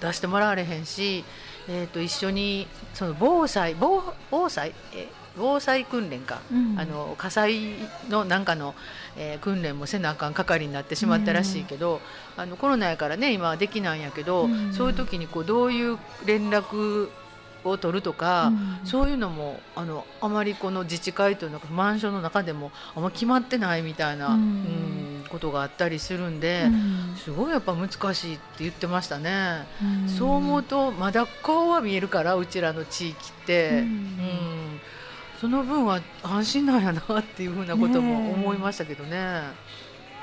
[0.02, 1.24] 出してもらわれへんし、
[1.70, 4.74] えー、と一緒にその防災防防災？
[4.94, 6.80] え防災訓練か、うん。
[6.80, 7.74] あの火災
[8.08, 8.76] のなんかの、
[9.18, 12.02] えー訓練もせなあかん係になってしまったらしいけど、
[12.38, 14.74] あのコロナやからね今はできないんやけど、うん。
[14.74, 17.10] そういう時にこうどういう連絡
[17.64, 18.88] を取るとか、うん。
[18.88, 24.42] そういうのもあのあまりこの自治会というのかマンションの中でもあんま決まってないみたいな、うん。
[24.42, 24.46] う
[24.90, 25.04] ん
[25.34, 27.16] ことがあったりするんで、うん。
[27.18, 29.66] すごいやっぱ難しいって言ってましたね。
[29.82, 30.08] うん。
[30.08, 33.78] そう思うとまだ顔は見えるからうちらの地域って、うん。
[33.78, 33.88] うん。
[35.42, 39.42] その分は安心なんやなっていうふうなことも思いましたけどね。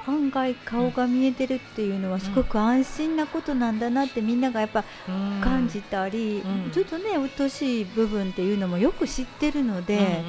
[0.07, 5.40] 案外顔が見えてるっていうのはすごく安心なことなんだなってみんながやっぱうん。
[5.40, 6.70] 感じたり、うん。
[6.70, 10.22] ちょっとね鬱陶しい部分っていうのもよく知ってるので、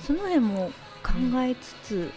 [0.00, 0.70] その辺も
[1.02, 2.10] 考えつつ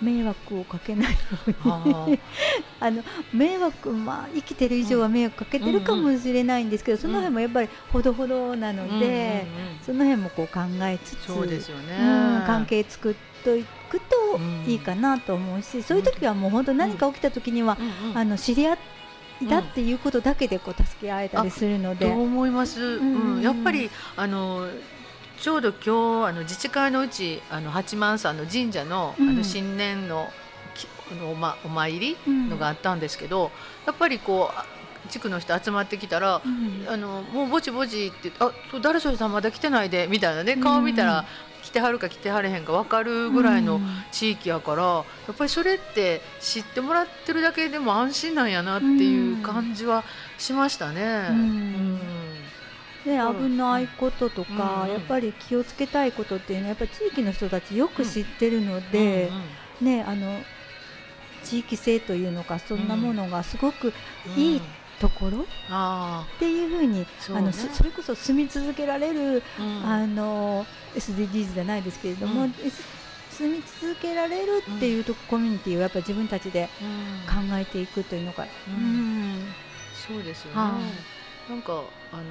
[0.00, 1.18] 迷惑をかけないよ
[1.64, 2.16] あうに。
[2.16, 2.20] ー。
[2.80, 3.02] あの
[3.32, 9.46] 迷惑まあ生きてる以上は迷惑かけてるかもしれないんですけど、その辺もやっぱりほどほどなので、
[9.86, 11.28] その辺もこう考えつつ
[12.46, 14.64] 関係作っといくとうん。
[14.70, 18.10] いいかなと思うし、そういう時はもう本当何か起きた時には、うん。
[18.10, 18.78] うんあの知り合い
[19.48, 22.06] だっていうことだけでこう助け合えたりするので。
[22.06, 23.36] と思います、うん。
[23.36, 23.42] うん。
[23.42, 24.68] やっぱりあの
[25.40, 29.30] ちょうど今日あの自治会のうちあの八幡さんの神社の,、うん。
[29.30, 30.30] あの新年の
[30.74, 32.48] きあのお,、ま、お参りうん。
[32.48, 33.50] のがあったんですけど、
[33.86, 34.64] やっぱりこうあ
[35.10, 36.86] 地区の人集まってきたら、うん。
[36.88, 41.08] あのもうぼちぼちってあ誰それさんまだ来てないでみたいなね顔見たうん。
[41.08, 41.26] ら、来
[41.72, 43.82] てはるか来てはれへんか分かるぐらいのうん。
[44.12, 50.04] 地域やから、やっぱりそれって知ってもらってるだけでも安心なんやなっていう感じは
[50.38, 51.28] しましたね。
[51.30, 51.38] うん。
[53.06, 53.12] うん。
[53.12, 53.32] ね、う。
[53.32, 54.92] ん危ないこととか、うん。
[54.92, 59.30] やっぱり気をつけたいことっていうのはやっぱり地域の人たちよく知ってるので、
[59.80, 60.44] うんね、あの
[61.42, 63.92] 地域性というのかそんなものがすごく
[64.36, 65.38] いいうんところ？
[65.40, 66.24] っあ。
[66.38, 67.42] ていうふうに、そうね。
[67.42, 69.84] あのそそれこそ住み続けられる、あ、うん。
[69.86, 72.54] あの SDGs じゃないですけれども、うん。
[73.30, 77.50] 住み続けられるっていうと、コミュニティをやっぱり自分たちでうん。
[77.50, 78.74] 考えていくというのが、うん。
[78.74, 78.78] う
[79.38, 79.54] ん。
[80.06, 80.60] そうですよね。
[80.60, 80.78] は
[81.50, 81.82] なんか
[82.12, 82.22] あの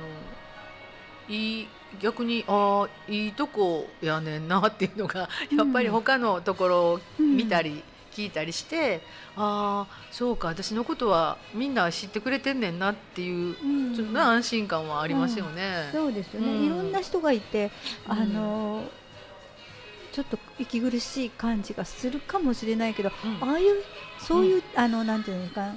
[1.27, 1.67] いい
[1.99, 9.01] 逆にああいいとこやねんなっていうのがやっぱり他のところを見たり聞いたりして、
[9.35, 13.95] ああそうか私のことはみんな知ってくれてんねんなっていううん。
[13.95, 15.89] ちょっとな安心感はありますよね。
[15.91, 16.65] そうですよね、うん。
[16.65, 17.71] いろんな人がいて、
[18.07, 18.11] うん。
[18.11, 18.83] あの
[20.11, 23.49] ちょっと息苦しい感じがするかもしれないけど、うん。
[23.49, 23.83] ああいう
[24.19, 25.73] そういう、あのなんていうのか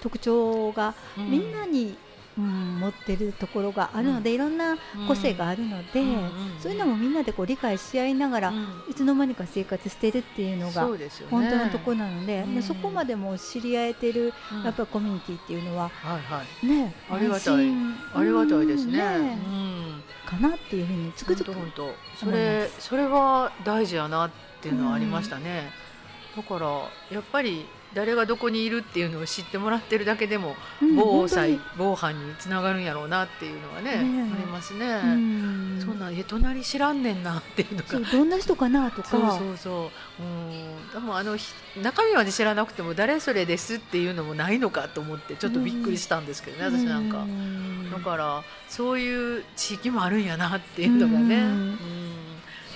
[0.00, 1.30] 特徴がうん。
[1.30, 1.96] みんなに
[2.38, 4.76] うん、持ってるところがあるので、いろんな
[5.08, 6.30] 個性があるので、うんうん
[6.60, 8.66] そういうのもみんなでこう理解し合いながら、うん。
[8.88, 10.86] いつの間にか生活してるっていうのが
[11.30, 12.54] 本当のところなので、うん。
[12.54, 14.62] でそこまでもう知り合えてるうん。
[14.62, 16.66] やっぱコミュニティっていうのははいはい。
[16.66, 17.66] ねありがたい。
[18.14, 19.00] ありがたいですね。
[19.00, 19.24] うん。
[19.24, 20.02] うん。
[20.28, 21.54] かなっていうふうにつくづく
[22.18, 24.30] それそれは大事やなっ
[24.60, 25.70] ていうのはありましたね。
[26.36, 26.66] だから
[27.10, 27.64] やっぱり
[27.98, 34.86] 誰がどこにいるっていうのを知ってもらってるだけでもうん防災本防犯につながるんやろうなっていうのはねねありますね。
[34.86, 35.80] うん。
[35.84, 38.10] そんなんえ隣知らんねんなっていうのが。
[38.12, 39.08] どんな人かなとか。
[39.08, 39.90] そうそうそ
[40.20, 40.22] う。
[40.22, 40.92] うん。
[40.92, 47.22] でもあのひ中身まで知らなくても誰それですっていうのもないのかと思ってちょっとびっくりしたんですけどね、私なんか。
[47.22, 47.26] う。
[47.26, 51.36] んだからそういう地域もあるんやなっていうのがね。
[51.36, 51.78] ううんん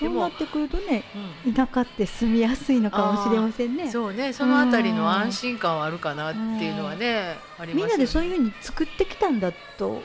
[0.07, 1.05] そうなってくるとね
[1.47, 1.55] うん。
[1.55, 3.91] 田舎って住みやすいのかもしれませんね。
[3.91, 4.33] そうね。
[4.33, 7.75] そのあたりの安心感はあるかなっていうのはね、ありますよね。
[7.75, 10.03] みんなでそういうふうに作ってきたんだと、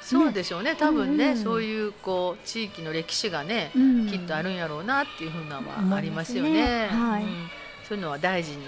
[0.00, 0.74] そうでしょうね。
[0.76, 4.06] 多分ね、うんうんそういうこう地域の歴史がね、うん。
[4.08, 6.88] きっとあるんやろうなっていうふうなのはありますよね。
[6.88, 7.22] はい。
[7.22, 7.50] うん。
[7.88, 8.58] そういうのは大事に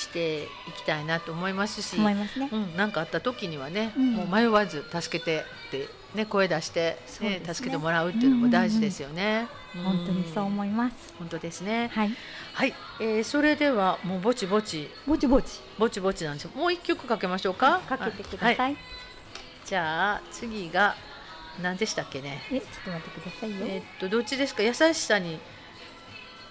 [0.00, 0.46] してい
[0.76, 2.48] きたいなと思いますし、思いますね。
[2.52, 9.42] うん、なんかあった時にはね、うんもう迷わず助けてって、ね、声出して、ねね助けてもらうっていうのも大事ですよね。
[9.42, 9.46] ん
[9.84, 11.14] 本当にそう思います。
[11.18, 11.90] 本当ですね。
[11.92, 12.14] はい、
[12.54, 16.50] はい、えー、それではもうぼちぼちぼちぼちぼちぼちなんですよ。
[16.56, 17.80] もう一曲かけましょうか。
[17.88, 18.76] かけてくだはいさい。
[19.64, 20.96] じゃあ次が
[21.62, 22.42] 何でしたっけね？
[22.50, 23.56] え、ちょっと待ってくださいよ。
[23.60, 24.62] えーっとどっちですか？
[24.62, 25.38] 優しさに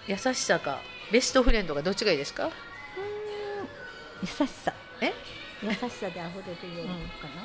[0.06, 0.78] 優しさか
[1.12, 2.50] ベストフレンドがどっちがいいですか？
[4.22, 4.72] 優しさ。
[5.00, 5.12] え？
[5.62, 6.86] 優しさで溢れてるよう
[7.20, 7.42] かな？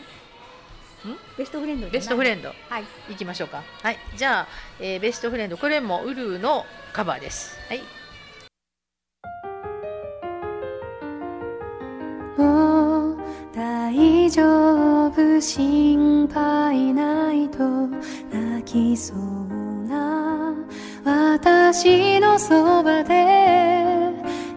[1.05, 1.89] うんベストフレンド。
[1.89, 2.49] ベストフレンド。
[2.69, 2.83] はい。
[3.09, 3.63] いきましょうか。
[3.83, 4.47] はい、じゃあ、
[4.79, 7.57] えーベストフレンドこれもウルーのカバーです。
[7.69, 7.81] はい。
[12.37, 13.17] もう
[13.53, 17.87] 大丈夫心配ないと
[18.33, 19.17] 泣きそう
[19.87, 20.53] な
[21.05, 24.11] 私のそばで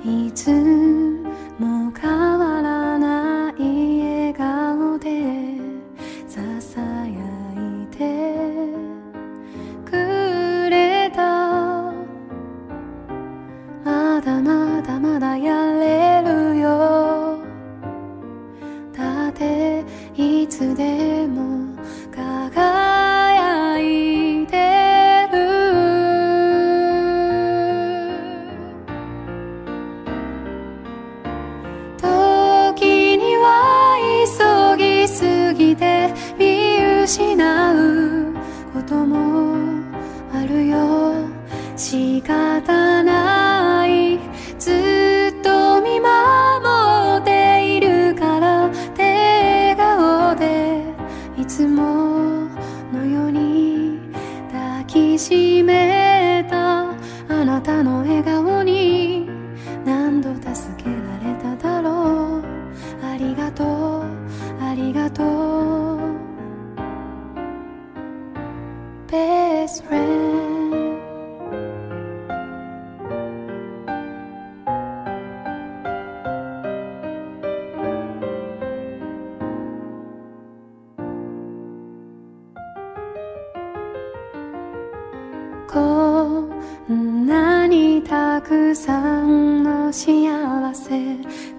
[0.05, 0.51] いつ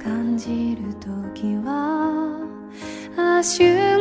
[0.02, 2.40] 感じる時は
[3.18, 3.99] あ瞬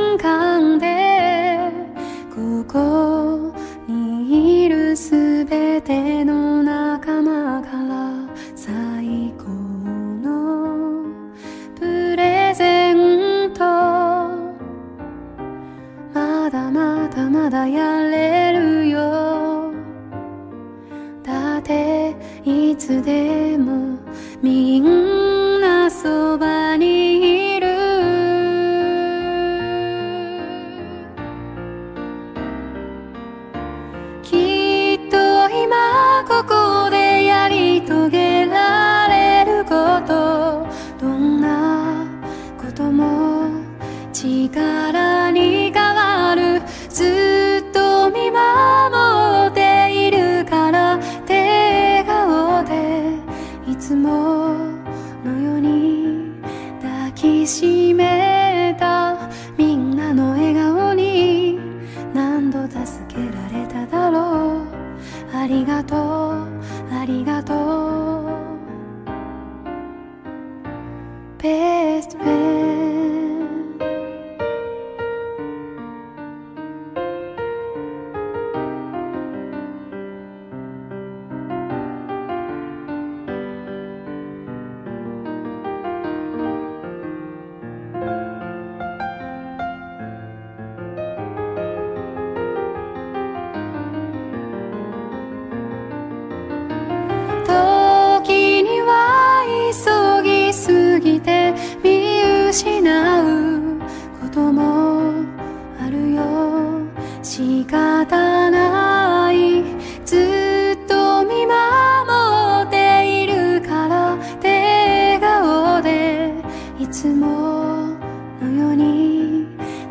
[107.22, 109.62] 仕方ない
[110.04, 116.32] ずっと見守っているから笑顔で
[116.78, 117.96] いつも
[118.40, 119.46] のように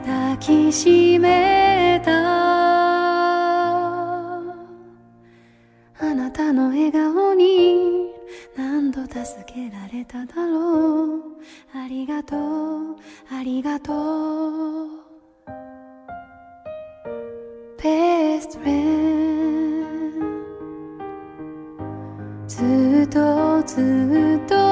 [0.06, 2.12] 抱きしめた。
[6.00, 8.12] あなたの笑顔に
[8.56, 11.22] 何度助けられただろう。
[11.76, 12.96] ありがとう
[13.32, 13.94] ありがと
[14.86, 14.87] う。
[17.79, 19.13] Best friend
[22.47, 24.66] ずっとずっと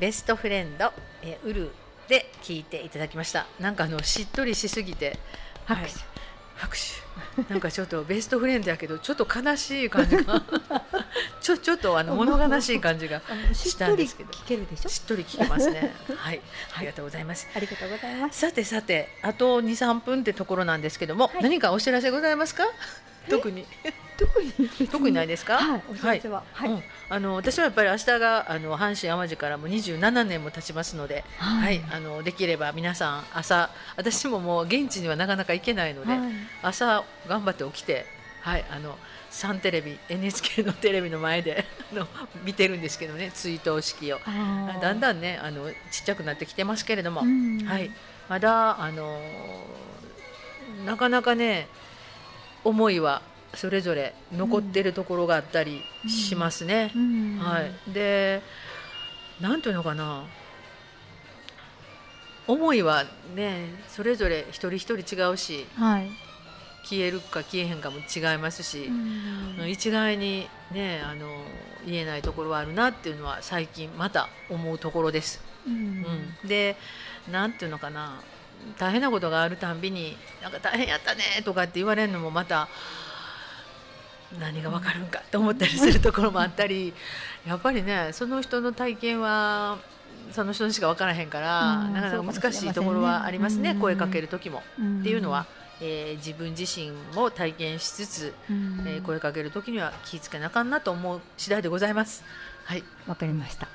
[0.00, 0.92] ベストフレンド、
[1.22, 1.70] えーウル
[2.08, 3.46] で聞いていただきました。
[3.60, 5.18] なんかあのしっとりしすぎて
[5.66, 5.88] 拍手。
[5.90, 6.00] はい。
[6.56, 7.42] 拍手。
[7.48, 10.42] なんかちょっとベストフレンドやけどちょっと悲しい感じが。
[11.40, 14.30] ちょちょっとあの物悲しい感じがしっとりしたんですけど。
[14.30, 14.88] 聞けるでしょ？
[14.88, 15.94] しっとり聞けますね。
[16.16, 16.40] はい、
[16.76, 17.46] ありがとうございます。
[17.54, 18.40] ありがとうございます。
[18.40, 21.42] さてさてあと二三分ってところなんですけども、はい。
[21.42, 22.64] 何かお知らせございますか？
[23.28, 23.66] 特に
[24.20, 25.56] 特に特にないですか？
[25.58, 25.82] はい。
[25.90, 26.44] お知らせは。
[26.52, 36.20] はい、うん、あの私はやっぱり明日があの阪神・淡路からも27年も経ちますので、はい、あのできれば皆さん朝私ももう現地にはなかなか行けないので、はい。
[36.62, 38.04] 朝頑張って起きて、
[38.42, 38.98] はい、あの
[39.30, 42.06] サンテレビ NHK のテレビの前で あの
[42.44, 44.20] 見てるんですけどね追悼式を。
[44.80, 47.64] だんだんねあのちっちゃくなってきてますけれども、うん。
[47.66, 47.90] はい、
[48.28, 49.20] まだあの
[50.84, 51.68] なかなかね
[52.64, 53.22] 思いは
[53.54, 56.92] それぞれ残ってるところがあったりしますね。
[56.94, 57.38] うん。
[57.38, 58.42] はい、で
[59.40, 60.24] なんていうのかな。
[62.46, 63.04] 思いは
[63.36, 66.10] ねそれぞれ一人一人違うしはい、
[66.82, 68.90] 消えるか消えへんかも違いますし、
[69.58, 69.70] うん。
[69.70, 71.28] 一概にねあの
[71.86, 75.40] 言えないところはあるなっていうのは最近また思うところです。
[75.66, 76.04] うん。
[76.42, 76.76] うん、で
[77.30, 78.20] なんていうのかな。
[78.78, 82.68] 大変なことがあるたんびに「なんか大変やったね」とかって言われるのもまた
[84.38, 86.94] 何がわかるんかと思ったりするところもあったり
[87.46, 89.78] やっぱりねその人の体験は
[90.30, 94.62] その人にしか分からへんから、うんなかなか難しいところはありますね声かける時も。
[94.78, 95.46] うんっていうのは、
[95.80, 102.22] えー自分自身も体験しつつ、うんえー声かける時には気ぃつけなあかんなと思う次第でございます。
[102.64, 103.66] はいわかりました。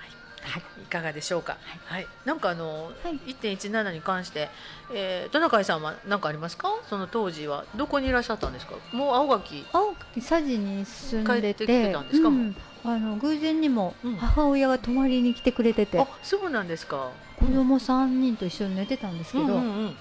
[0.46, 1.58] はい、いかがでしょうか。
[1.86, 4.50] はい、なんかあの、はい1.17に関して、
[4.94, 6.70] えー、トナカイさんは何かありますか？
[6.90, 8.76] その当時はどこにいらっしゃったんですか？
[8.94, 9.66] もう青垣。
[9.74, 12.30] 青垣佐治に住んで帰ってきててたんですか？
[12.30, 17.10] うんあの偶然にもうん母親が泊まりに来てくれてて、あ、そうなんですか。
[17.40, 19.98] 子供三人と一緒に寝てたんですけど、うんうんうん。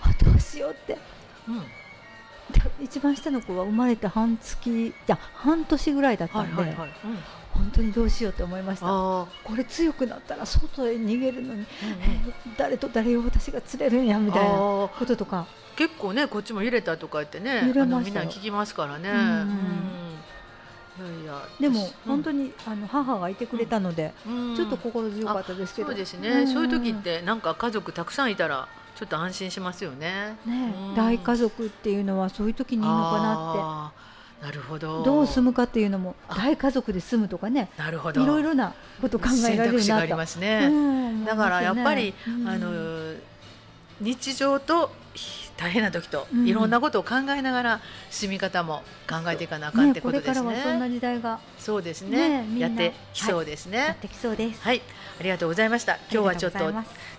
[0.00, 0.96] あどうしようって
[1.48, 1.64] うん、で
[2.80, 6.90] 一番下の子は生まれて半月いや半年ぐらいだったんで、はいはいはい。
[7.04, 7.18] うん、
[7.58, 8.86] 本当にどうしようって思いました。
[8.88, 11.98] あこれ強くなったら外へ逃げるのに、あ、うんうん。
[12.02, 15.46] えー誰と誰を私が連れるんやみたいなこととか。
[15.76, 19.10] 結構ねこっちも揺れたとか言ってねあのみんな聞きますからね。
[19.10, 19.48] うんうん。
[20.98, 24.56] いやいやでも私本当に、あの母がいてくれたので、うん。
[24.56, 25.88] ちょっと心強かったですけど。
[25.88, 26.48] そうですね、ん。
[26.48, 30.36] そういう時ってなんか家族たくさんいたらちょっと安心しますよね。
[30.44, 33.98] ねうん大家族っていうのはそういう時にいいのかなって
[34.42, 35.02] なるほど。
[35.02, 38.22] どう住むかっていうのもあ大家族で住むとかねなるほど。
[38.22, 40.38] いろいろなこと考えられるなと。
[40.38, 40.68] ね。
[40.70, 43.14] うんだからやっぱり、思いますあの
[44.00, 46.48] 日常とひ大変な時とうん。
[46.48, 47.80] いろんなことを考えながら
[48.10, 49.86] 住み方も考えていかなあかう。
[49.86, 50.78] んってことですこれからはそんね。
[50.80, 51.40] な時代が。
[51.58, 52.42] そうですね。
[52.44, 53.78] ねやってきそうですね。
[53.78, 54.62] やってきそうです。
[54.62, 54.80] はい、
[55.20, 55.96] ありがとうございました。
[56.10, 56.72] 今日はちょっと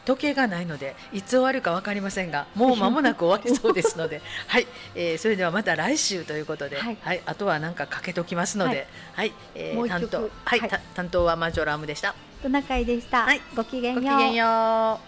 [0.05, 7.17] 時計がないのでいつ終わるかわかりませんが、もう間もなく終わりそうですので、 はい、えーそれではまた来週ということで、ははい。
[7.17, 10.09] い、あとはなんかかけときますので、はい、えーもう一曲。
[10.09, 10.69] 担当、はい、はい。
[10.69, 12.15] た担当はマジョラームでした。
[12.41, 13.23] トナカイでした。
[13.23, 13.41] はい。
[13.55, 14.03] ごきげんよう。
[14.03, 14.99] ごきげんよ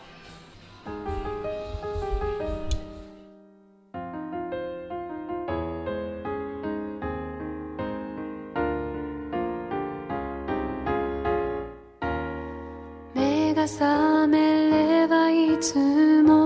[1.17, 1.20] う。
[13.61, 16.40] が覚めればいつも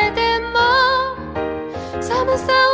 [0.00, 0.58] れても
[2.00, 2.52] 寒さ